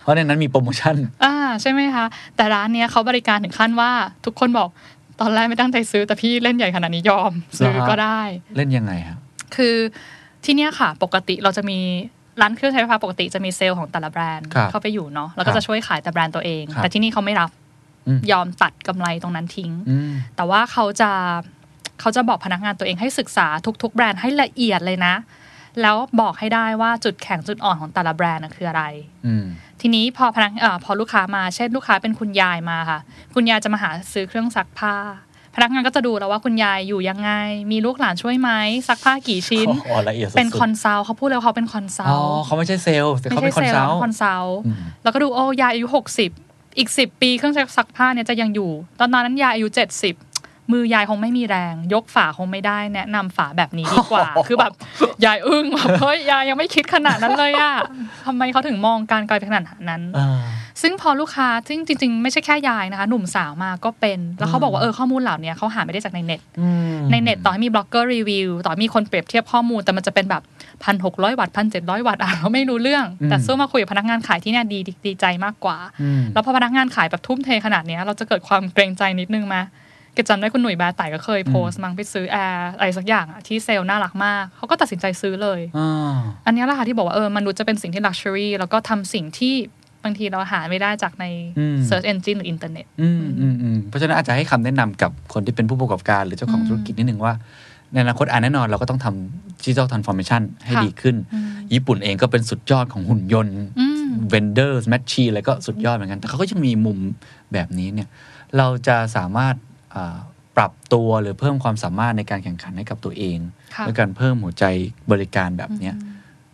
[0.03, 2.05] เพราะในนั้นมีโปรโมชั่นอ่าใช่ไหมคะ
[2.37, 3.91] แต่ร้านเนี้ยเขาบริการถึงขั้นว่า
[4.25, 4.69] ทุกคนบอก
[5.21, 8.21] ตอนแรกไม่ตั้งใจซื้อแต่พี่เล่นใหญ่ขนาดนี้ยอม ซื้อเหรอฮะก็ได้
[8.57, 9.19] เล่นยังไงครับ
[9.57, 9.74] คือ
[10.44, 11.78] ที่เนี้ยค่ะ ปกติเราจะมี
[12.40, 17.51] ร้านเครื่องใช้ไฟฟ้าปกติจะมีเซลล์ของแต่ละแบรนด์ครับเข้าไปอยู่เนาะครับแล้วครัก็บจะช่วยขายแต่แบรนด์ตัวเองครับแต่ที่นี่เขาไม่รับ
[18.07, 21.11] อืมยอมตัดกำไรตรงนั้นทิ้งอืมแต่ว่าเขาจะ
[22.01, 23.46] เขาจะบอกพนักงานตัวเองให้ศึกษา
[23.82, 25.14] ทุก ๆ แบรนด์ให้ละเอียดเลยนะ
[25.82, 28.84] แล้วบอกให้ได้ว่าจุดแข็งจุดอ่อนของแต่ละแบรนด์น่ะคืออะไร
[29.26, 29.44] อืม
[29.80, 33.01] ทีนี้พอพนักเอ่อพอลูกค้ามาเช่นลูกค้าเป็นคุณยายมาค่ะ
[33.34, 34.94] คุณยายจะมาหาซื้อเครื่องซักผ้า
[35.30, 35.30] พ
[35.63, 37.31] นักงานก็จะดูแล้วว่าคุณยายอยู่ยังไง
[37.73, 38.51] มีลูกหลานช่วยไหม
[38.89, 46.31] ซักผ้ากี่ชิ้นอ๋อละเอียดสุดๆเป็น consult เขาพูดเลยว่าเขาเป็น consult อ๋อเขาไม่ใช่เซลล์แต่ไม่เขาเป็น consult ไม่ใช่นคอนเซลซัลล์ท์คอนซัลท์อืมแล้วก็ดูโอ้ยายอายุหกสิบ
[46.79, 50.15] อีกสิบปีเครื่องซักผ้าเนี่ยจะยังอยู่ ตอนนั้นยายอายุเจ็ดสิบ
[50.73, 54.73] มือยายคงไม่มีแรง ยกฝาคงไม่ได้ แนะนำฝาแบบนี้ดีกว่า คือแบบ
[55.25, 57.73] ยายอึ้งแบบเฮ้ยยายยังไม่คิดขนาดนั้นเลยอะ
[58.27, 60.41] ทำไมเขาถึงมองการไกลไปขนาดนั้นอ่า
[60.83, 70.43] ซึ่งพอลูกค้าซึ่งจริง ๆ ไม่ใช่แค่ยายนะคะ หนุ่มสาวมาก็เป็น แล้วเขาบอกว่าเออข้อมูลเหล่านี้เขาหาไม่ได้จากในเน็ตอืมในเน็ตต่อให้มีบล็อกเกอร์รีวิวต่อให้มีคนเปรียบเทียบข้อมูลแต่มันจะเป็นแบบ
[70.85, 86.15] พันหกร้อยวัตต์พันเจ็ดร้อยวัตต์อะเราไม่รู้เรื่อง แต่สู้มาคุยกับพนักงานขายที่เนี่ยดีดีดีใจมากกว่าอืมแล้วพอพนักงานขายแบบทุ่มเทขนาดเนี้ยเราจะเกิดความเกรงใจนิดนึงมาเกตจำได้คุณหนุ่ยแบร์ไต่ก็เคยโพสต์มั้งไปซื้อแอร์อะไรสักอย่างอะที่เซลล์น่ารักมากเขาก็ตัดสินใจซื้อเลยอ่า
[86.47, 89.55] อันเนี้ยแหละค่ะที่บอกว่าเออมนุษย์จะเป็นสิ่งที่ luxury แล้วก็ทำสิ่งที่
[90.05, 91.25] บางทีเราหาไม่ได้จากใน
[91.59, 97.33] อืม search engine หรืออินเทอร์เน็ตอืมอืมอืมเพราะฉะนั้นอาจจะให้คำแนะนำกับคนที่เป็นผู้ประกอบการ หรือเจ้าของอืมธุรกิจนิดนึงว่า
[97.93, 106.99] ในอนาคตอ่าแน่นอนเราก็ต้องทำ digital transformation ให้ค่ะดีขึ้นอืมญี่ปุ่นเองก็เป็นสุดยอดของหุ่นยนต์อืม vending machine อะไรก็สุดยอดเหมือนกัน แต่เขาก็ยังมีมุม
[107.53, 108.09] แบบนี้เนี่ย
[108.57, 109.69] เราจะสามารถอ่า
[110.57, 113.38] ปรับตัวหรือเพิ่มความสามารถในการแข่งขันให้กับตัวเอง
[113.74, 114.64] ค่ะด้วยการเพิ่มหัวใจ
[115.11, 115.95] บริการแบบเนี้ย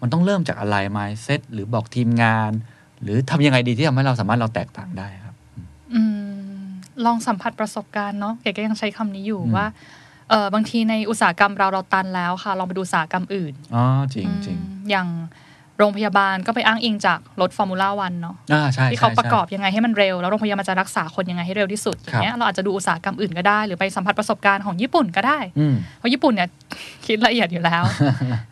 [0.01, 2.51] มันต้องเริ่มจากอะไร mindset หรือบอกทีมงาน
[3.03, 5.35] หรือทำยังไงดีที่ทำให้เราสามารถเราแตกต่างได้ครับ
[5.95, 6.01] อื
[6.57, 6.59] ม
[7.05, 9.67] ลองสัมผัสประสบการณ์เนาะเก๋ก็ยังใช้คำนี้อยู่อืมว่า
[10.31, 13.85] เออบางทีในอุตสาหกรรมเราเราตันแล้วค่ะ ลองไปดูอุตสาหกรรมอื่นอ๋อ
[14.15, 15.09] จริงจริงอืมอย่าง
[15.79, 26.49] โรงพยาบาลก็ไปอ้างอิงจากรถฟอร์มูล่าวันเนาะอ่าใช่ที่เขาใช่ประกอบใช่ยังไงให้มันเร็ว แล้วโรงพยาบาลจะรักษาคนยังไงให้เร็วที่สุดอย่างเงี้ยเราอาจจะดูอุตสาหกรรมอื่นก็ได้ หรือไปสัมผัสประสบการณ์ของญี่ปุ่นก็ได้อืมเพราะญี่ปุ่นเนี่ย
[27.07, 27.83] คิดละเอียดอยู่แล้ว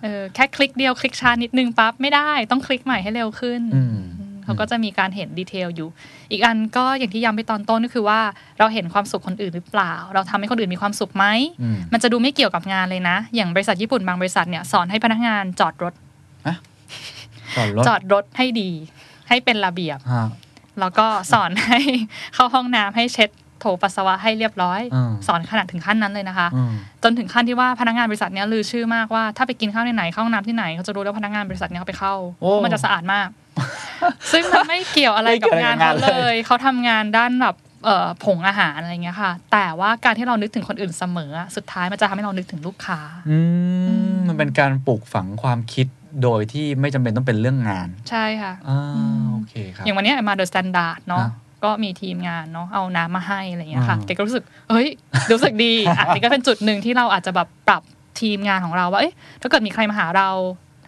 [0.03, 3.99] เออแค่คลิกเดียวคลิกช้านิดนึงปั๊บไม่ได้ต้องคลิกใหม่ให้เร็วขึ้นอืม
[4.45, 5.89] เขาก็จะมีการเห็นดีเทลอยู่
[6.31, 8.21] อีกอันก็อย่างที่ย้ำไปตอนต้นก็คือว่า
[8.59, 11.25] เราเห็นความสุขคนอื่นหรือเปล่า เราทำให้คนอื่นมีความสุขไหม
[11.63, 16.04] อืมมันจะดูไม่เกี่ยวกับงานเลยนะ อย่างบริษัทญี่ปุ่นบางบริษัทเนี่ยสอนให้พนักงานจอดรถก่อนรถ
[17.89, 18.71] จอดรถให้ดี
[19.29, 20.29] ให้เป็นระเบียบฮะ
[20.81, 21.81] แล้วก็สอนให้
[22.35, 23.31] เข้าห้องน้ำให้เช็ด
[23.61, 26.73] โถปัสสาวะให้เรียบร้อยอืมสอนขนาดถึงขั้นนั้นเลยนะคะอืม
[27.03, 33.29] จนถึงขั้นที่ว่าพนักงานบริษัทเนี้ยลือชื่อมากว่าถ้าไปกินข้าวที่ไหนเข้าห้องน้ำที่ไหนเขาจะรู้แล้วพนักงานบริษัทเนี้ยเขาไปเข้าโอ้เพราะมันจะสะอาดมาก
[34.33, 42.99] ซึ่งมันไม่เกี่ยวอะไรกับงานเขาไม่เกี่ยวอะไรกับงานเลยเลยเขาทำงานด้านแบบเอ่อผงอาหารอะไรเงี้ยค่ะ แต่ว่าการที่เรานึกถึงคนอื่นเสมออะสุดท้ายมันจะทำให้เรานึกถึงลูกค้า
[43.31, 43.39] อื
[44.17, 45.87] มมันเป็นการปลูกฝังความคิด
[46.23, 48.81] โดยที่ไม่จำเป็นต้องเป็นเรื่องงาน ใช่ค่ะอ่า
[49.33, 51.31] โอเคครับอย่างวันเนี้ยมา THE STANDARD เนาะอะ
[51.65, 54.89] ก็มีทีมงานเนาะเอาน้ำมาให้อะไรเงี้ยค่ะอ่าเกตก็รู้สึกเฮ้ย
[55.33, 57.83] รู้สึกดีอะนี่ก็เป็นจุดหนึ่งที่เราอาจจะแบบปรับ
[58.21, 60.29] ทีมงานของเราว่าเอ๊ะถ้าเกิดมีใครมาหาเรา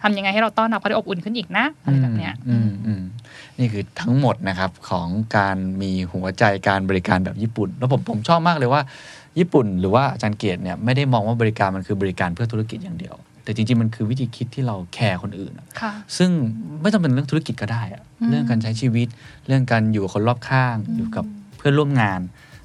[0.01, 3.01] ทำยังไงให้เราต้อนรับเขาได้อบอุ่นขึ้นอีกนะอะไรแบบเนี้ยอืมอืม
[3.59, 5.07] นี่คือทั้งหมดนะครับของ
[5.37, 8.81] การมีหัวใจการบริการแบบญี่ปุ่น แล้วผมผมชอบมากเลยว่า
[9.39, 13.15] ญี่ปุ่นหรือว่าอาจารย์เกียรติเนี่ยไม่ได้มองว่าบริการมันคือบริการเพื่อธุรกิจอย่างเดียว
[13.47, 16.29] แต่จริงๆ มันคือวิธีคิดที่เราแคร์คนอื่นอะค่ะซึ่ง
[16.81, 19.07] ไม่ต้องเป็นเรื่องธุรกิจก็ได้อะอืมเรื่องการใช้ชีวิต
[19.47, 21.25] เรื่องการอยู่กับคนรอบข้าง อยู่กับ
[21.57, 22.19] เพื่อนร่วมงาน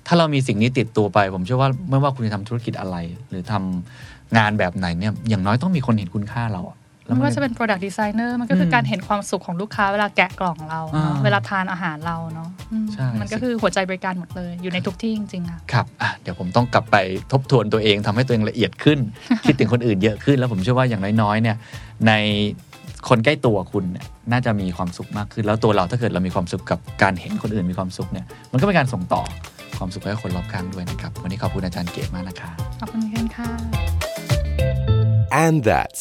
[0.07, 2.97] ถ้าเรามีสิ่งนี้ติดตัวไป ผมเชื่อว่าไม่ว่าคุณจะทำธุรกิจอะไร
[3.29, 16.97] หรือทำงานแบบไหนเนี่ยอย่างน้อยต้องมีคนเห็นคุณค่าเราอะแล้ว ไม่มันว่าจะเป็น product designer มันก็คืออมการเห็นความสุขของลูกค้าเวลาแกะกล่องเราเนอะอ่าเวลาทานอาหารเราเนาะอืมใช่มันก็คือหัวใจบริการหมดเลย อยู่ในทุกที่จริงๆค่ะครับอะเดี๋ยวผมต้องกลับไป
[17.33, 18.99] ทบทวนตัวเองทำให้ตัวเองละเอียดขึ้น
[19.47, 21.57] คิดถึงคนอื่นเยอะขึ้น แล้วผมเชื่อว่าอย่างน้อยๆเนี่ย
[22.07, 22.13] ใน
[23.09, 29.23] คนใกล้ตัวคุณเนี่ยน่าจะมีความสุขมากขึ้น แล้วตัวเราถ้าเกิดเรามีความสุขกับการเห็นคนอื่นมีความสุขเนี่ยมันก็เป็นการส่งต่อ
[29.79, 33.51] ความสุขให้คนรอบข้างด้วยนะครับวันนี้ขอบคุณอาจารย์เกตมากนะครับขอบคุณเช่นกันค่ะ
[35.45, 36.01] And that's